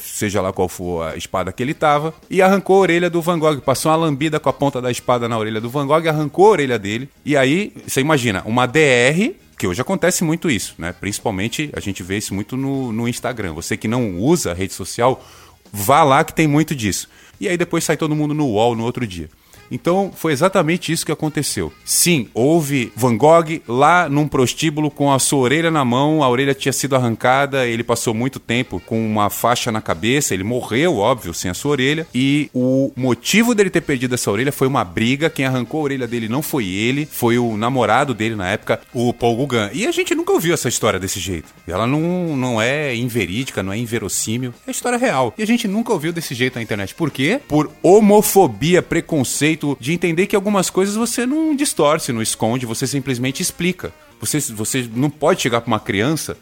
seja 0.00 0.40
lá 0.40 0.54
qual 0.54 0.70
for 0.70 1.02
a 1.02 1.16
espada 1.18 1.52
que 1.52 1.62
ele 1.62 1.74
tava, 1.74 2.14
e 2.30 2.40
arrancou 2.40 2.76
a 2.76 2.80
orelha 2.80 3.10
do 3.10 3.20
Van 3.20 3.38
Gogh. 3.38 3.60
Passou 3.60 3.92
uma 3.92 3.96
lambida 3.96 4.40
com 4.40 4.48
a 4.48 4.54
ponta 4.54 4.80
da 4.80 4.90
espada 4.90 5.28
na 5.28 5.36
orelha 5.36 5.60
do 5.60 5.68
Van 5.68 5.86
Gogh, 5.86 6.08
arrancou 6.08 6.46
a 6.46 6.50
orelha 6.52 6.78
dele. 6.78 7.10
E 7.26 7.36
aí, 7.36 7.74
você 7.86 8.00
imagina, 8.00 8.42
uma 8.46 8.64
DR 8.64 9.34
que 9.58 9.66
hoje 9.66 9.82
acontece 9.82 10.24
muito 10.24 10.48
isso, 10.48 10.74
né? 10.78 10.94
Principalmente 10.98 11.68
a 11.74 11.80
gente 11.80 12.02
vê 12.02 12.16
isso 12.16 12.32
muito 12.32 12.56
no, 12.56 12.90
no 12.90 13.06
Instagram. 13.06 13.52
Você 13.52 13.76
que 13.76 13.86
não 13.86 14.18
usa 14.18 14.52
a 14.52 14.54
rede 14.54 14.72
social, 14.72 15.22
vá 15.70 16.02
lá 16.04 16.24
que 16.24 16.32
tem 16.32 16.46
muito 16.46 16.74
disso. 16.74 17.06
E 17.38 17.46
aí 17.46 17.58
depois 17.58 17.84
sai 17.84 17.98
todo 17.98 18.16
mundo 18.16 18.32
no 18.32 18.46
UOL 18.46 18.74
no 18.74 18.84
outro 18.84 19.06
dia. 19.06 19.28
Então 19.70 20.10
foi 20.14 20.32
exatamente 20.32 20.92
isso 20.92 21.06
que 21.06 21.12
aconteceu. 21.12 21.72
Sim, 21.84 22.28
houve 22.34 22.92
Van 22.96 23.16
Gogh 23.16 23.60
lá 23.68 24.08
num 24.08 24.26
prostíbulo 24.26 24.90
com 24.90 25.12
a 25.12 25.18
sua 25.18 25.40
orelha 25.40 25.70
na 25.70 25.84
mão, 25.84 26.22
a 26.22 26.28
orelha 26.28 26.54
tinha 26.54 26.72
sido 26.72 26.96
arrancada, 26.96 27.66
ele 27.66 27.84
passou 27.84 28.12
muito 28.12 28.40
tempo 28.40 28.80
com 28.84 29.04
uma 29.04 29.30
faixa 29.30 29.70
na 29.70 29.80
cabeça, 29.80 30.34
ele 30.34 30.44
morreu, 30.44 30.96
óbvio, 30.96 31.32
sem 31.34 31.50
a 31.50 31.54
sua 31.54 31.72
orelha. 31.72 32.06
E 32.14 32.50
o 32.54 32.92
motivo 32.96 33.54
dele 33.54 33.70
ter 33.70 33.80
perdido 33.80 34.14
essa 34.14 34.30
orelha 34.30 34.52
foi 34.52 34.66
uma 34.66 34.84
briga. 34.84 35.30
Quem 35.30 35.46
arrancou 35.46 35.80
a 35.80 35.84
orelha 35.84 36.06
dele 36.06 36.28
não 36.28 36.42
foi 36.42 36.66
ele, 36.66 37.06
foi 37.06 37.38
o 37.38 37.56
namorado 37.56 38.14
dele 38.14 38.34
na 38.34 38.48
época, 38.48 38.80
o 38.92 39.12
Paul 39.12 39.46
Gauguin. 39.46 39.70
E 39.72 39.86
a 39.86 39.92
gente 39.92 40.14
nunca 40.14 40.32
ouviu 40.32 40.54
essa 40.54 40.68
história 40.68 40.98
desse 40.98 41.20
jeito. 41.20 41.48
Ela 41.66 41.86
não, 41.86 42.36
não 42.36 42.60
é 42.60 42.94
inverídica, 42.94 43.62
não 43.62 43.72
é 43.72 43.78
inverossímil, 43.78 44.52
é 44.66 44.70
história 44.70 44.98
real. 44.98 45.32
E 45.36 45.42
a 45.42 45.46
gente 45.46 45.68
nunca 45.68 45.92
ouviu 45.92 46.12
desse 46.12 46.34
jeito 46.34 46.56
na 46.56 46.62
internet. 46.62 46.94
Por 46.94 47.10
quê? 47.10 47.40
Por 47.46 47.70
homofobia, 47.82 48.82
preconceito 48.82 49.59
de 49.78 49.92
entender 49.92 50.26
que 50.26 50.36
algumas 50.36 50.70
coisas 50.70 50.94
você 50.94 51.26
não 51.26 51.54
distorce, 51.54 52.12
não 52.12 52.22
esconde, 52.22 52.66
você 52.66 52.86
simplesmente 52.86 53.42
explica. 53.42 53.92
Você, 54.20 54.38
você 54.40 54.88
não 54.94 55.08
pode 55.08 55.40
chegar 55.42 55.60
para 55.60 55.68
uma 55.68 55.80
criança 55.80 56.36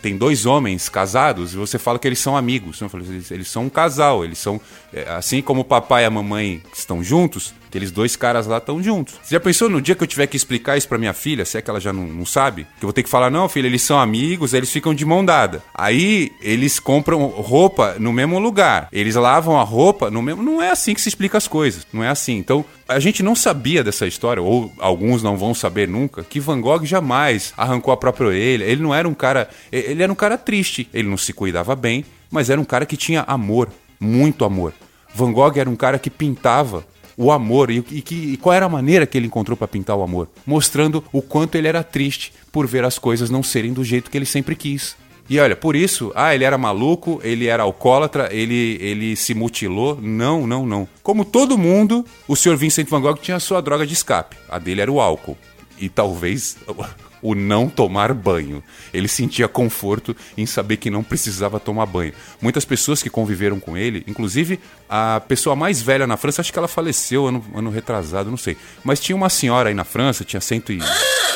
tem 0.00 0.16
dois 0.16 0.46
homens 0.46 0.88
casados 0.88 1.52
e 1.52 1.56
você 1.56 1.78
fala 1.78 1.98
que 1.98 2.08
eles 2.08 2.18
são 2.18 2.36
amigos. 2.36 2.80
Eles, 2.80 3.30
eles 3.30 3.48
são 3.48 3.64
um 3.64 3.68
casal, 3.68 4.24
eles 4.24 4.38
são. 4.38 4.60
é, 4.92 5.08
assim 5.10 5.42
como 5.42 5.60
o 5.60 5.64
papai 5.64 6.04
e 6.04 6.06
a 6.06 6.10
mamãe 6.10 6.62
estão 6.72 7.02
juntos, 7.02 7.54
aqueles 7.68 7.90
dois 7.90 8.16
caras 8.16 8.46
lá 8.46 8.58
estão 8.58 8.82
juntos. 8.82 9.14
Você 9.22 9.34
já 9.34 9.40
pensou 9.40 9.68
no 9.68 9.80
dia 9.80 9.94
que 9.94 10.02
eu 10.02 10.06
tiver 10.06 10.26
que 10.26 10.36
explicar 10.36 10.76
isso 10.76 10.88
pra 10.88 10.98
minha 10.98 11.12
filha, 11.12 11.44
se 11.44 11.58
é 11.58 11.62
que 11.62 11.70
ela 11.70 11.80
já 11.80 11.92
não, 11.92 12.06
não 12.06 12.26
sabe? 12.26 12.64
Que 12.78 12.84
eu 12.84 12.88
vou 12.88 12.92
ter 12.92 13.02
que 13.02 13.08
falar, 13.08 13.30
não, 13.30 13.48
filha, 13.48 13.66
eles 13.66 13.82
são 13.82 13.98
amigos, 13.98 14.54
eles 14.54 14.70
ficam 14.70 14.94
de 14.94 15.04
mão 15.04 15.24
dada. 15.24 15.62
Aí 15.74 16.32
eles 16.40 16.78
compram 16.78 17.26
roupa 17.26 17.96
no 17.98 18.12
mesmo 18.12 18.38
lugar. 18.38 18.88
Eles 18.92 19.14
lavam 19.14 19.58
a 19.58 19.62
roupa 19.62 20.10
no 20.10 20.22
mesmo. 20.22 20.42
Não 20.42 20.62
é 20.62 20.70
assim 20.70 20.94
que 20.94 21.00
se 21.00 21.08
explica 21.08 21.38
as 21.38 21.48
coisas. 21.48 21.86
Não 21.92 22.02
é 22.02 22.08
assim. 22.08 22.36
Então, 22.36 22.64
a 22.88 22.98
gente 22.98 23.22
não 23.22 23.34
sabia 23.34 23.82
dessa 23.82 24.06
história, 24.06 24.42
ou 24.42 24.72
alguns 24.78 25.22
não 25.22 25.36
vão 25.36 25.54
saber 25.54 25.88
nunca, 25.88 26.22
que 26.24 26.40
Van 26.40 26.60
Gogh 26.60 26.84
jamais 26.84 27.52
arrancou 27.56 27.92
a 27.92 27.96
própria 27.96 28.28
orelha. 28.28 28.64
Ele 28.64 28.82
não 28.82 28.94
era 28.94 29.08
um 29.08 29.14
cara. 29.14 29.48
Ele 29.70 30.02
era 30.02 30.12
um 30.12 30.16
cara 30.16 30.38
triste. 30.38 30.88
Ele 30.92 31.08
não 31.08 31.16
se 31.16 31.32
cuidava 31.32 31.74
bem, 31.74 32.04
mas 32.30 32.50
era 32.50 32.60
um 32.60 32.64
cara 32.64 32.86
que 32.86 32.96
tinha 32.96 33.22
amor, 33.26 33.68
muito 34.00 34.44
amor. 34.44 34.72
Van 35.14 35.32
Gogh 35.32 35.56
era 35.56 35.70
um 35.70 35.76
cara 35.76 35.98
que 35.98 36.10
pintava 36.10 36.84
o 37.16 37.32
amor 37.32 37.70
e, 37.70 37.78
e 37.90 38.02
que, 38.02 38.14
e 38.14 38.36
qual 38.36 38.54
era 38.54 38.66
a 38.66 38.68
maneira 38.68 39.06
que 39.06 39.16
ele 39.16 39.26
encontrou 39.26 39.56
para 39.56 39.68
pintar 39.68 39.96
o 39.96 40.02
amor, 40.02 40.28
mostrando 40.46 41.02
o 41.12 41.22
quanto 41.22 41.54
ele 41.54 41.68
era 41.68 41.82
triste 41.82 42.32
por 42.52 42.66
ver 42.66 42.84
as 42.84 42.98
coisas 42.98 43.30
não 43.30 43.42
serem 43.42 43.72
do 43.72 43.84
jeito 43.84 44.10
que 44.10 44.18
ele 44.18 44.26
sempre 44.26 44.54
quis. 44.54 44.96
E 45.28 45.40
olha, 45.40 45.56
por 45.56 45.74
isso, 45.74 46.12
ah, 46.14 46.32
ele 46.34 46.44
era 46.44 46.56
maluco, 46.56 47.20
ele 47.24 47.48
era 47.48 47.64
alcoólatra, 47.64 48.28
ele, 48.32 48.78
ele 48.80 49.16
se 49.16 49.34
mutilou. 49.34 49.98
Não, 50.00 50.46
não, 50.46 50.64
não. 50.64 50.88
Como 51.02 51.24
todo 51.24 51.58
mundo, 51.58 52.04
o 52.28 52.36
Sr. 52.36 52.56
Vincent 52.56 52.88
Van 52.88 53.00
Gogh 53.00 53.16
tinha 53.16 53.40
sua 53.40 53.60
droga 53.60 53.84
de 53.84 53.92
escape. 53.92 54.36
A 54.48 54.58
dele 54.60 54.82
era 54.82 54.92
o 54.92 55.00
álcool. 55.00 55.36
E 55.78 55.88
talvez 55.88 56.56
o 57.26 57.34
não 57.34 57.68
tomar 57.68 58.14
banho. 58.14 58.62
Ele 58.94 59.08
sentia 59.08 59.48
conforto 59.48 60.14
em 60.38 60.46
saber 60.46 60.76
que 60.76 60.88
não 60.88 61.02
precisava 61.02 61.58
tomar 61.58 61.86
banho. 61.86 62.12
Muitas 62.40 62.64
pessoas 62.64 63.02
que 63.02 63.10
conviveram 63.10 63.58
com 63.58 63.76
ele, 63.76 64.04
inclusive 64.06 64.60
a 64.88 65.20
pessoa 65.26 65.56
mais 65.56 65.82
velha 65.82 66.06
na 66.06 66.16
França, 66.16 66.40
acho 66.40 66.52
que 66.52 66.58
ela 66.58 66.68
faleceu 66.68 67.26
ano, 67.26 67.44
ano 67.52 67.68
retrasado, 67.68 68.30
não 68.30 68.36
sei. 68.36 68.56
Mas 68.84 69.00
tinha 69.00 69.16
uma 69.16 69.28
senhora 69.28 69.70
aí 69.70 69.74
na 69.74 69.82
França, 69.82 70.24
tinha 70.24 70.40
cento 70.40 70.72
e 70.72 70.78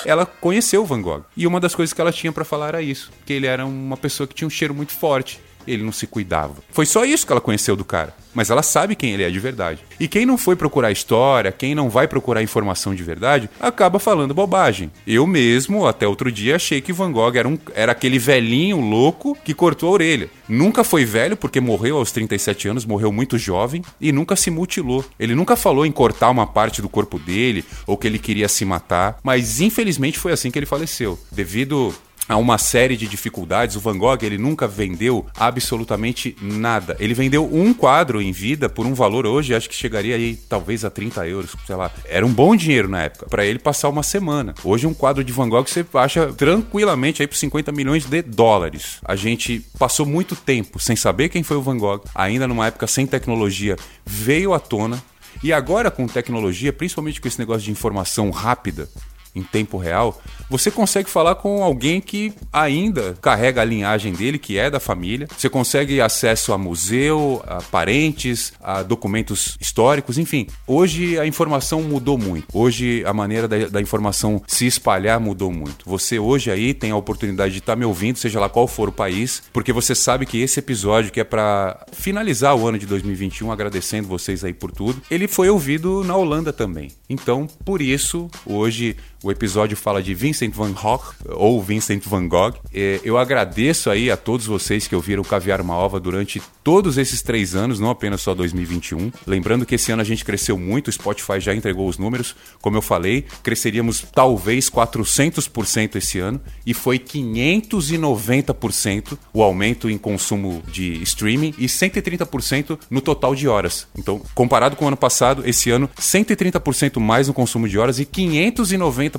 ela 0.05 0.25
conheceu 0.25 0.83
o 0.83 0.87
Van 0.87 1.03
Gogh. 1.03 1.25
E 1.37 1.45
uma 1.45 1.59
das 1.59 1.75
coisas 1.75 1.93
que 1.93 2.01
ela 2.01 2.13
tinha 2.13 2.33
para 2.33 2.45
falar 2.45 2.69
era 2.69 2.83
isso, 2.83 3.11
que 3.27 3.33
ele 3.33 3.49
era 3.49 3.67
uma 3.67 3.97
pessoa 3.97 4.29
que 4.29 4.35
tinha 4.35 4.47
um 4.47 4.51
cheiro 4.51 4.73
muito 4.73 4.93
forte. 4.93 5.41
Ele 5.71 5.83
não 5.83 5.93
se 5.93 6.07
cuidava. 6.07 6.57
Foi 6.71 6.87
só 6.87 7.05
isso 7.05 7.27
que 7.27 7.33
ela 7.33 7.41
conheceu 7.41 7.77
do 7.77 7.85
cara. 7.85 8.15
Mas 8.33 8.51
ela 8.51 8.63
sabe 8.63 8.95
quem 8.95 9.13
ele 9.13 9.25
é 9.25 9.31
de 9.31 9.41
verdade. 9.41 9.85
E 9.99 10.07
quem 10.07 10.25
não 10.25 10.39
foi 10.39 10.55
procurar 10.55 10.93
história, 10.93 11.53
quem 11.53 11.75
não 11.75 11.91
vai 11.91 12.07
procurar 12.07 12.43
informação 12.43 12.95
de 12.95 13.03
verdade, 13.03 13.51
acaba 13.61 13.99
falando 13.99 14.35
bobagem. 14.35 14.91
Eu 15.07 15.27
mesmo, 15.27 15.87
até 15.87 16.07
outro 16.07 16.31
dia, 16.31 16.57
achei 16.57 16.81
que 16.81 16.93
Van 16.93 17.11
Gogh 17.11 17.37
era, 17.37 17.49
um, 17.49 17.59
era 17.75 17.93
aquele 17.93 18.19
velhinho 18.19 18.81
louco 18.81 19.37
que 19.45 19.55
cortou 19.55 19.89
a 19.89 19.93
orelha. 19.93 20.31
Nunca 20.49 20.85
foi 20.85 21.05
velho, 21.05 21.37
porque 21.37 21.61
morreu 21.61 21.97
aos 21.97 22.13
37 22.13 22.69
anos, 22.69 22.85
morreu 22.85 23.13
muito 23.13 23.37
jovem 23.37 23.83
e 24.01 24.13
nunca 24.13 24.37
se 24.37 24.51
mutilou. 24.51 25.05
Ele 25.19 25.35
nunca 25.35 25.57
falou 25.57 25.85
em 25.85 25.93
cortar 25.93 26.31
uma 26.31 26.47
parte 26.47 26.81
do 26.81 26.89
corpo 26.89 27.19
dele 27.19 27.65
ou 27.87 27.97
que 27.97 28.07
ele 28.07 28.19
queria 28.19 28.49
se 28.49 28.65
matar, 28.65 29.19
mas 29.23 29.61
infelizmente 29.61 30.19
foi 30.19 30.33
assim 30.33 30.51
que 30.51 30.59
ele 30.59 30.67
faleceu. 30.67 31.19
Devido 31.33 31.95
a 32.31 32.37
uma 32.37 32.59
série 32.59 32.97
de 32.97 33.09
dificuldades. 33.09 33.75
O 33.75 33.81
Van 33.81 33.99
Gogh 33.99 34.19
ele 34.23 34.39
nunca 34.39 34.69
vendeu 34.69 35.27
absolutamente 35.37 36.37
nada. 36.41 36.97
Ele 37.01 37.13
vendeu 37.13 37.45
um 37.53 37.75
quadro 37.75 38.23
em 38.23 38.31
vida 38.31 38.69
por 38.69 38.87
um 38.87 38.95
valor 38.95 39.27
hoje, 39.27 39.53
acho 39.53 39.69
que 39.69 39.75
chegaria 39.75 40.15
aí 40.15 40.37
talvez 40.37 40.85
a 40.85 40.91
30 40.91 41.27
euros, 41.27 41.57
sei 41.67 41.75
lá. 41.75 41.91
Era 42.05 42.25
um 42.25 42.33
bom 42.33 42.55
dinheiro 42.55 42.89
na 42.89 43.03
época, 43.03 43.27
para 43.29 43.45
ele 43.45 43.59
passar 43.59 43.89
uma 43.89 44.05
semana. 44.05 44.55
Hoje 44.63 44.87
um 44.87 44.95
quadro 44.95 45.25
de 45.25 45.33
Van 45.33 45.49
Gogh 45.49 45.67
você 45.67 45.85
acha 45.95 46.33
tranquilamente 46.33 47.21
aí 47.21 47.27
por 47.27 47.37
50 47.37 47.73
milhões 47.73 48.05
de 48.05 48.23
dólares. 48.23 48.99
A 49.05 49.17
gente 49.17 49.67
passou 49.77 50.07
muito 50.07 50.37
tempo 50.37 50.79
sem 50.79 50.95
saber 50.95 51.31
quem 51.31 51.43
foi 51.43 51.57
o 51.57 51.63
Van 51.63 51.79
Gogh, 51.79 52.05
ainda 52.15 52.47
numa 52.47 52.69
época 52.69 52.87
sem 52.87 53.09
tecnologia, 53.09 53.77
veio 54.07 54.55
à 54.55 54.61
tona. 54.61 55.03
E 55.43 55.53
agora 55.53 55.91
com 55.91 56.07
tecnologia, 56.07 56.73
principalmente 56.73 57.21
com 57.21 57.27
esse 57.27 57.39
negócio 57.39 57.63
de 57.63 57.71
informação 57.71 58.31
rápida, 58.31 58.89
em 59.35 59.43
tempo 59.43 59.77
real, 59.77 60.21
você 60.49 60.71
consegue 60.71 61.09
falar 61.09 61.37
com 61.37 61.63
alguém 61.63 62.01
que 62.01 62.33
ainda 62.53 63.17
carrega 63.23 63.61
a 63.61 63.65
linhagem 63.65 64.13
dele, 64.13 64.39
que 64.39 64.59
é 64.59 64.69
da 64.69 64.81
família. 64.81 65.29
Você 65.37 65.49
consegue 65.49 66.01
acesso 66.01 66.53
a 66.53 66.59
museu, 66.59 67.43
a 67.47 67.63
parentes, 67.63 68.53
a 68.61 68.83
documentos 68.83 69.57
históricos, 69.61 70.19
enfim. 70.19 70.49
Hoje 70.67 71.19
a 71.19 71.27
informação 71.27 71.83
mudou 71.83 72.19
muito. 72.19 72.47
Hoje 72.53 73.05
a 73.07 73.13
maneira 73.13 73.47
da, 73.47 73.69
da 73.69 73.81
informação 73.81 74.43
se 74.47 74.67
espalhar 74.67 75.21
mudou 75.21 75.53
muito. 75.53 75.89
Você 75.89 76.19
hoje 76.19 76.51
aí 76.51 76.75
tem 76.75 76.91
a 76.91 76.97
oportunidade 76.97 77.53
de 77.53 77.59
estar 77.61 77.77
me 77.77 77.85
ouvindo, 77.85 78.19
seja 78.19 78.41
lá 78.41 78.49
qual 78.49 78.67
for 78.67 78.89
o 78.89 78.93
país, 78.93 79.43
porque 79.53 79.73
você 79.73 79.95
sabe 79.95 80.27
que 80.27 80.41
esse 80.41 80.59
episódio 80.59 81.13
que 81.13 81.21
é 81.21 81.25
para 81.25 81.87
finalizar 81.93 82.57
o 82.57 82.67
ano 82.67 82.79
de 82.79 82.87
2021, 82.87 83.53
agradecendo 83.53 84.09
vocês 84.09 84.43
aí 84.43 84.53
por 84.53 84.73
tudo, 84.73 85.01
ele 85.09 85.29
foi 85.29 85.49
ouvido 85.49 86.03
na 86.03 86.17
Holanda 86.17 86.53
também. 86.53 86.91
Então, 87.09 87.47
por 87.65 87.81
isso, 87.81 88.29
hoje 88.45 88.97
o 89.23 89.31
episódio 89.31 89.77
fala 89.77 90.03
de 90.03 90.15
Vincent 90.15 90.55
van 90.55 90.73
Gogh, 90.73 91.03
ou 91.29 91.63
Vincent 91.63 92.03
van 92.07 92.27
Gogh. 92.27 92.55
É, 92.73 93.01
Eu 93.05 93.19
agradeço 93.19 93.91
aí 93.91 94.11
a 94.11 94.17
todos 94.17 94.47
vocês 94.47 94.89
que 94.89 94.95
ouviram 94.95 95.23
Caviar 95.23 95.61
uma 95.61 95.77
Ova 95.77 96.01
durante 96.01 96.41
todos 96.65 96.97
esses 96.97 97.21
três 97.21 97.55
anos, 97.55 97.79
não 97.79 97.91
apenas 97.91 98.23
só 98.23 98.35
2021. 98.35 99.13
Lembrando 99.27 99.67
que 99.67 99.75
esse 99.75 99.93
ano 99.93 100.01
a 100.03 100.05
gente 100.05 100.25
cresceu 100.25 100.59
muito, 100.59 100.89
o 100.89 100.93
Spotify 100.93 101.39
já 101.39 101.55
entregou 101.55 101.87
os 101.89 101.99
números. 101.99 102.35
Como 102.63 102.77
eu 102.77 102.83
falei, 102.83 103.27
cresceríamos 103.43 104.07
talvez 104.15 104.71
400% 104.71 105.97
esse 105.97 106.19
ano, 106.19 106.41
e 106.65 106.73
foi 106.73 106.99
590% 106.99 109.19
o 109.33 109.43
aumento 109.43 109.91
em 109.91 109.99
consumo 109.99 110.63
de 110.71 111.03
streaming 111.03 111.53
e 111.59 111.67
130% 111.67 112.79
no 112.91 113.01
total 113.01 113.35
de 113.35 113.49
horas. 113.49 113.89
Então, 113.97 114.21
comparado 114.35 114.77
com 114.77 114.85
o 114.85 114.89
ano 114.89 114.97
passado, 114.97 115.43
esse 115.47 115.71
ano, 115.71 115.89
130% 115.99 117.01
mais 117.01 117.27
no 117.29 117.35
consumo 117.35 117.69
de 117.69 117.79
horas 117.79 117.99
e 117.99 118.07
590% 118.07 119.10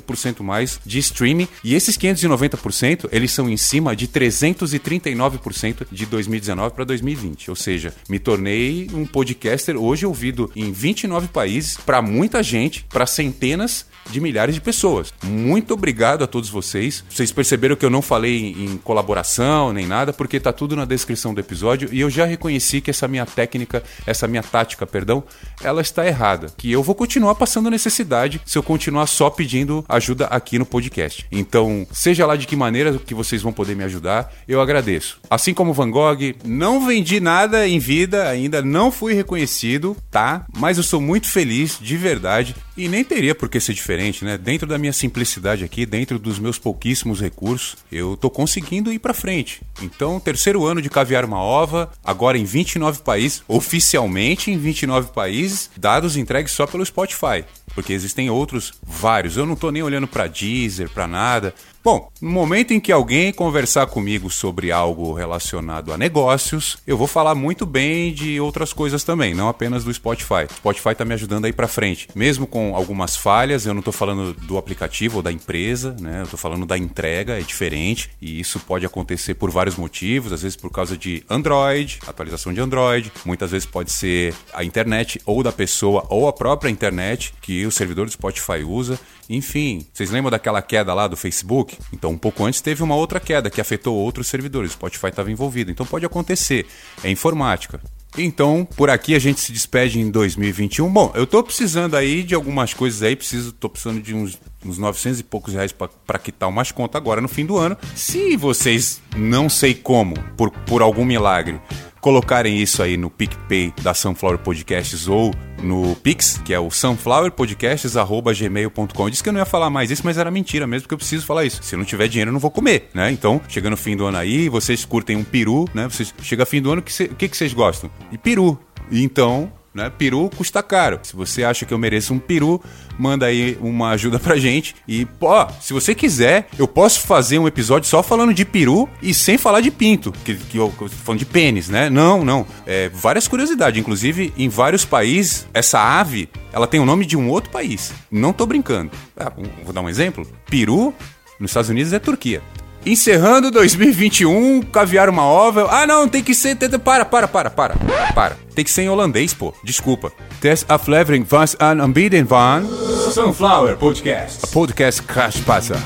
mais 0.42 0.80
de 0.84 0.98
streaming. 0.98 1.48
E 1.62 1.74
esses 1.74 1.96
590%, 1.98 3.08
eles 3.12 3.32
são 3.32 3.48
em 3.48 3.56
cima 3.56 3.94
de 3.94 4.08
339% 4.08 5.86
de 5.90 6.06
2019 6.06 6.74
para 6.74 6.84
2020. 6.84 7.50
Ou 7.50 7.56
seja, 7.56 7.94
me 8.08 8.18
tornei 8.18 8.88
um 8.92 9.04
podcaster 9.06 9.76
hoje 9.76 10.06
ouvido 10.06 10.50
em 10.54 10.72
29 10.72 11.28
países, 11.28 11.76
para 11.76 12.00
muita 12.02 12.42
gente, 12.42 12.84
para 12.84 13.06
centenas 13.06 13.86
de 14.10 14.20
milhares 14.20 14.54
de 14.54 14.60
pessoas. 14.60 15.12
Muito 15.22 15.74
obrigado 15.74 16.24
a 16.24 16.26
todos 16.26 16.48
vocês. 16.48 17.04
Vocês 17.08 17.32
perceberam 17.32 17.76
que 17.76 17.84
eu 17.84 17.90
não 17.90 18.02
falei 18.02 18.54
em 18.58 18.76
colaboração 18.78 19.72
nem 19.72 19.86
nada, 19.86 20.12
porque 20.12 20.40
tá 20.40 20.52
tudo 20.52 20.76
na 20.76 20.84
descrição 20.84 21.32
do 21.34 21.40
episódio 21.40 21.88
e 21.92 22.00
eu 22.00 22.10
já 22.10 22.24
reconheci 22.24 22.80
que 22.80 22.90
essa 22.90 23.08
minha 23.08 23.26
técnica, 23.26 23.82
essa 24.06 24.28
minha 24.28 24.42
tática, 24.42 24.86
perdão, 24.86 25.24
ela 25.62 25.80
está 25.80 26.06
errada. 26.06 26.48
Que 26.56 26.70
eu 26.70 26.82
vou 26.82 26.94
continuar 26.94 27.34
passando 27.34 27.70
necessidade 27.70 28.40
se 28.44 28.58
eu 28.58 28.62
continuar 28.62 29.06
só 29.06 29.30
pedindo 29.30 29.84
ajuda 29.88 30.26
aqui 30.26 30.58
no 30.58 30.66
podcast. 30.66 31.26
Então, 31.30 31.86
seja 31.92 32.26
lá 32.26 32.36
de 32.36 32.46
que 32.46 32.56
maneira 32.56 32.98
que 32.98 33.14
vocês 33.14 33.42
vão 33.42 33.52
poder 33.52 33.76
me 33.76 33.84
ajudar, 33.84 34.32
eu 34.46 34.60
agradeço. 34.60 35.20
Assim 35.30 35.54
como 35.54 35.72
Van 35.72 35.90
Gogh, 35.90 36.34
não 36.44 36.86
vendi 36.86 37.20
nada 37.20 37.66
em 37.66 37.78
vida, 37.78 38.28
ainda 38.28 38.62
não 38.62 38.90
fui 38.90 39.14
reconhecido, 39.14 39.96
tá? 40.10 40.46
Mas 40.56 40.76
eu 40.76 40.82
sou 40.82 41.00
muito 41.00 41.28
feliz, 41.28 41.78
de 41.80 41.96
verdade, 41.96 42.54
e 42.76 42.88
nem 42.88 43.04
teria 43.04 43.34
por 43.34 43.48
que 43.48 43.60
ser 43.60 43.74
diferente, 43.74 44.24
né? 44.24 44.38
Dentro 44.38 44.66
da 44.66 44.78
minha 44.78 44.92
simplicidade 44.92 45.64
aqui, 45.64 45.84
dentro 45.84 46.18
dos 46.18 46.38
meus 46.38 46.58
pouquíssimos 46.58 47.20
recursos, 47.20 47.76
eu 47.90 48.16
tô 48.16 48.30
conseguindo 48.30 48.92
ir 48.92 48.98
pra 48.98 49.12
frente. 49.12 49.60
Então, 49.82 50.18
terceiro 50.18 50.64
ano 50.64 50.80
de 50.80 50.88
caviar 50.88 51.24
uma 51.24 51.40
ova, 51.40 51.92
agora 52.02 52.38
em 52.38 52.44
29 52.44 53.02
países, 53.02 53.42
oficialmente 53.46 54.50
em 54.50 54.58
29 54.58 55.12
países, 55.12 55.70
dados 55.76 56.16
entregues 56.16 56.52
só 56.52 56.66
pelo 56.66 56.84
Spotify, 56.84 57.44
porque 57.74 57.92
existem 57.92 58.30
outros 58.30 58.72
vários. 58.82 59.36
Eu 59.36 59.46
não 59.46 59.56
tô 59.56 59.70
nem 59.70 59.82
olhando 59.82 60.06
pra 60.06 60.26
Deezer, 60.26 60.88
pra 60.90 61.06
nada. 61.06 61.54
Bom, 61.84 62.12
no 62.20 62.30
momento 62.30 62.72
em 62.72 62.78
que 62.78 62.92
alguém 62.92 63.32
conversar 63.32 63.88
comigo 63.88 64.30
sobre 64.30 64.70
algo 64.70 65.12
relacionado 65.12 65.92
a 65.92 65.98
negócios, 65.98 66.76
eu 66.86 66.96
vou 66.96 67.08
falar 67.08 67.34
muito 67.34 67.66
bem 67.66 68.14
de 68.14 68.38
outras 68.38 68.72
coisas 68.72 69.02
também, 69.02 69.34
não 69.34 69.48
apenas 69.48 69.82
do 69.82 69.92
Spotify. 69.92 70.46
O 70.48 70.54
Spotify 70.54 70.94
tá 70.94 71.04
me 71.04 71.12
ajudando 71.12 71.46
aí 71.46 71.52
pra 71.52 71.66
frente. 71.66 72.06
Mesmo 72.14 72.46
com 72.46 72.76
algumas 72.76 73.16
falhas, 73.16 73.66
eu 73.66 73.74
não 73.74 73.82
tô 73.82 73.90
falando 73.90 74.32
do 74.32 74.56
aplicativo 74.58 75.16
ou 75.16 75.22
da 75.24 75.32
empresa, 75.32 75.96
né? 76.00 76.22
Eu 76.22 76.28
tô 76.28 76.36
falando 76.36 76.64
da 76.64 76.78
entrega, 76.78 77.36
é 77.36 77.42
diferente, 77.42 78.10
e 78.20 78.38
isso 78.38 78.60
pode 78.60 78.86
acontecer 78.86 79.34
por 79.34 79.50
vários 79.50 79.74
motivos, 79.74 80.32
às 80.32 80.42
vezes 80.42 80.56
por 80.56 80.70
causa 80.70 80.96
de 80.96 81.24
Android, 81.28 81.98
atualização 82.06 82.54
de 82.54 82.60
Android, 82.60 83.10
muitas 83.24 83.50
vezes 83.50 83.66
pode 83.66 83.90
ser 83.90 84.32
a 84.54 84.62
internet 84.62 85.20
ou 85.26 85.42
da 85.42 85.50
pessoa 85.50 86.06
ou 86.08 86.28
a 86.28 86.32
própria 86.32 86.70
internet 86.70 87.34
que 87.42 87.66
o 87.66 87.72
servidor 87.72 88.06
do 88.06 88.12
Spotify 88.12 88.62
usa. 88.64 89.00
Enfim, 89.28 89.86
vocês 89.92 90.10
lembram 90.10 90.30
daquela 90.30 90.60
queda 90.60 90.92
lá 90.92 91.06
do 91.08 91.16
Facebook? 91.16 91.78
Então, 91.92 92.10
um 92.10 92.18
pouco 92.18 92.44
antes 92.44 92.60
teve 92.60 92.82
uma 92.82 92.94
outra 92.94 93.20
queda 93.20 93.50
que 93.50 93.60
afetou 93.60 93.96
outros 93.96 94.26
servidores. 94.26 94.70
O 94.70 94.74
Spotify 94.74 95.08
estava 95.08 95.30
envolvido. 95.30 95.70
Então, 95.70 95.86
pode 95.86 96.04
acontecer. 96.04 96.66
É 97.02 97.10
informática. 97.10 97.80
Então, 98.16 98.68
por 98.76 98.90
aqui 98.90 99.14
a 99.14 99.18
gente 99.18 99.40
se 99.40 99.52
despede 99.52 99.98
em 99.98 100.10
2021. 100.10 100.90
Bom, 100.92 101.12
eu 101.14 101.26
tô 101.26 101.42
precisando 101.42 101.96
aí 101.96 102.22
de 102.22 102.34
algumas 102.34 102.74
coisas 102.74 103.02
aí, 103.02 103.16
preciso, 103.16 103.52
tô 103.52 103.70
precisando 103.70 104.02
de 104.02 104.14
uns, 104.14 104.38
uns 104.64 104.76
900 104.76 105.20
e 105.20 105.22
poucos 105.22 105.54
reais 105.54 105.72
para 105.72 106.18
quitar 106.18 106.48
umas 106.48 106.70
contas 106.70 107.00
agora 107.00 107.22
no 107.22 107.28
fim 107.28 107.46
do 107.46 107.56
ano. 107.56 107.76
Se 107.96 108.36
vocês, 108.36 109.00
não 109.16 109.48
sei 109.48 109.74
como, 109.74 110.14
por, 110.36 110.50
por 110.50 110.82
algum 110.82 111.06
milagre, 111.06 111.58
colocarem 112.02 112.60
isso 112.60 112.82
aí 112.82 112.98
no 112.98 113.08
PicPay 113.08 113.72
da 113.80 113.94
Sunflower 113.94 114.38
Podcasts 114.38 115.06
ou 115.06 115.32
no 115.62 115.94
Pix, 115.94 116.40
que 116.44 116.52
é 116.52 116.58
o 116.58 116.68
sunflowerpodcasts.gmail.com. 116.68 119.04
Eu 119.04 119.10
disse 119.10 119.22
que 119.22 119.28
eu 119.28 119.32
não 119.32 119.38
ia 119.38 119.46
falar 119.46 119.70
mais 119.70 119.92
isso, 119.92 120.02
mas 120.04 120.18
era 120.18 120.28
mentira 120.28 120.66
mesmo, 120.66 120.82
porque 120.82 120.94
eu 120.94 120.98
preciso 120.98 121.24
falar 121.24 121.44
isso. 121.44 121.62
Se 121.62 121.76
não 121.76 121.84
tiver 121.84 122.08
dinheiro, 122.08 122.30
eu 122.30 122.32
não 122.32 122.40
vou 122.40 122.50
comer, 122.50 122.90
né? 122.92 123.12
Então, 123.12 123.40
chegando 123.48 123.74
o 123.74 123.76
fim 123.76 123.96
do 123.96 124.04
ano 124.04 124.18
aí, 124.18 124.48
vocês 124.48 124.84
curtem 124.84 125.16
um 125.16 125.22
peru, 125.22 125.68
né? 125.72 125.88
Vocês, 125.88 126.12
chega 126.22 126.44
fim 126.44 126.60
do 126.60 126.72
ano, 126.72 126.80
o 126.80 126.84
que, 126.84 127.06
que, 127.08 127.28
que 127.28 127.36
vocês 127.36 127.54
gostam? 127.54 127.88
De 128.10 128.18
peru. 128.18 128.58
Então, 128.90 129.52
né? 129.74 129.90
Peru 129.90 130.30
custa 130.36 130.62
caro. 130.62 131.00
Se 131.02 131.14
você 131.14 131.44
acha 131.44 131.64
que 131.64 131.72
eu 131.72 131.78
mereço 131.78 132.12
um 132.12 132.18
peru, 132.18 132.62
manda 132.98 133.26
aí 133.26 133.56
uma 133.60 133.90
ajuda 133.90 134.18
pra 134.18 134.36
gente. 134.36 134.74
E, 134.86 135.04
pô, 135.04 135.46
se 135.60 135.72
você 135.72 135.94
quiser, 135.94 136.48
eu 136.58 136.68
posso 136.68 137.00
fazer 137.00 137.38
um 137.38 137.46
episódio 137.46 137.88
só 137.88 138.02
falando 138.02 138.34
de 138.34 138.44
peru 138.44 138.88
e 139.02 139.14
sem 139.14 139.38
falar 139.38 139.60
de 139.60 139.70
pinto, 139.70 140.12
que, 140.24 140.34
que 140.34 140.56
eu 140.58 140.72
tô 140.78 140.88
falando 140.88 141.18
de 141.18 141.26
pênis, 141.26 141.68
né? 141.68 141.88
Não, 141.88 142.24
não. 142.24 142.46
É, 142.66 142.88
várias 142.88 143.26
curiosidades. 143.26 143.80
Inclusive, 143.80 144.32
em 144.36 144.48
vários 144.48 144.84
países, 144.84 145.46
essa 145.54 145.78
ave, 145.78 146.28
ela 146.52 146.66
tem 146.66 146.80
o 146.80 146.86
nome 146.86 147.06
de 147.06 147.16
um 147.16 147.28
outro 147.28 147.50
país. 147.50 147.92
Não 148.10 148.32
tô 148.32 148.46
brincando. 148.46 148.90
Ah, 149.16 149.32
vou 149.64 149.72
dar 149.72 149.80
um 149.80 149.88
exemplo. 149.88 150.26
Peru, 150.48 150.94
nos 151.38 151.50
Estados 151.50 151.70
Unidos, 151.70 151.92
é 151.92 151.98
Turquia. 151.98 152.42
Encerrando 152.84 153.48
2021, 153.52 154.60
caviar 154.62 155.08
uma 155.08 155.22
ova. 155.24 155.68
Ah, 155.70 155.86
não, 155.86 156.08
tem 156.08 156.20
que 156.20 156.34
ser. 156.34 156.56
Para, 156.80 157.04
para, 157.04 157.28
para, 157.28 157.48
para. 157.48 157.76
Para. 158.12 158.36
Tem 158.56 158.64
que 158.64 158.70
ser 158.72 158.82
em 158.82 158.88
holandês, 158.88 159.32
pô. 159.32 159.54
Desculpa. 159.62 160.10
Des 160.40 160.64
aflevering 160.68 161.24
was 161.30 161.56
aan 161.60 161.80
aanbieden 161.80 162.26
van. 162.26 162.66
Sunflower 163.12 163.76
Podcast. 163.76 164.48
Podcast 164.48 165.00
Crash 165.02 165.36
Passa. 165.42 165.76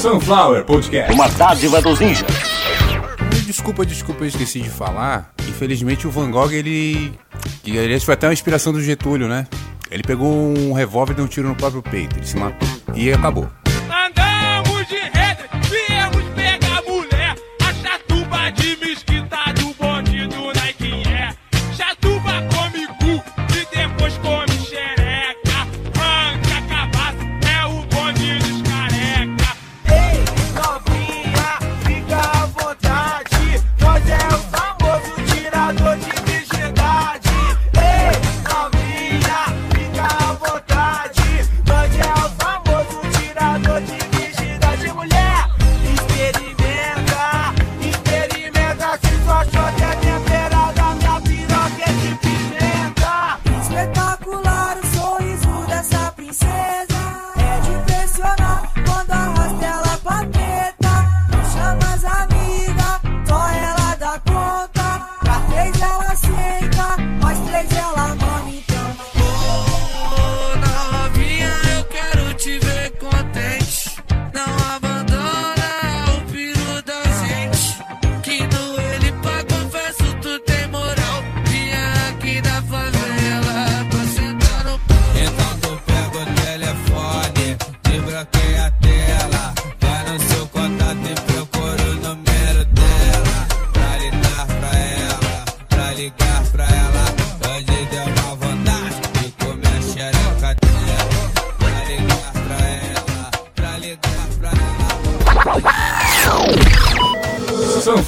Sunflower 0.00 0.64
Podcast. 0.64 1.12
Uma 1.12 1.28
dádiva 1.30 1.82
dos 1.82 1.98
ninjas. 1.98 2.30
Desculpa, 3.44 3.84
desculpa, 3.84 4.22
eu 4.22 4.28
esqueci 4.28 4.60
de 4.60 4.70
falar. 4.70 5.32
Infelizmente 5.48 6.06
o 6.06 6.10
Van 6.12 6.30
Gogh, 6.30 6.52
ele. 6.52 7.12
Aliás, 7.66 8.04
foi 8.04 8.14
até 8.14 8.28
uma 8.28 8.32
inspiração 8.32 8.72
do 8.72 8.80
Getúlio, 8.80 9.26
né? 9.26 9.48
Ele 9.92 10.02
pegou 10.02 10.32
um 10.32 10.72
revólver 10.72 11.12
e 11.12 11.16
deu 11.16 11.24
um 11.26 11.28
tiro 11.28 11.48
no 11.48 11.54
próprio 11.54 11.82
peito. 11.82 12.16
Ele 12.16 12.26
se 12.26 12.36
matou. 12.36 12.68
E 12.94 13.12
acabou. 13.12 13.48
Andamos 13.90 14.31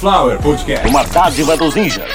ela. 0.05 0.15
Sunflower 0.15 0.39
Podcast. 0.39 0.87
Uma 0.87 1.03
dádiva 1.03 1.57
dos 1.57 1.73
ninjas. 1.73 2.11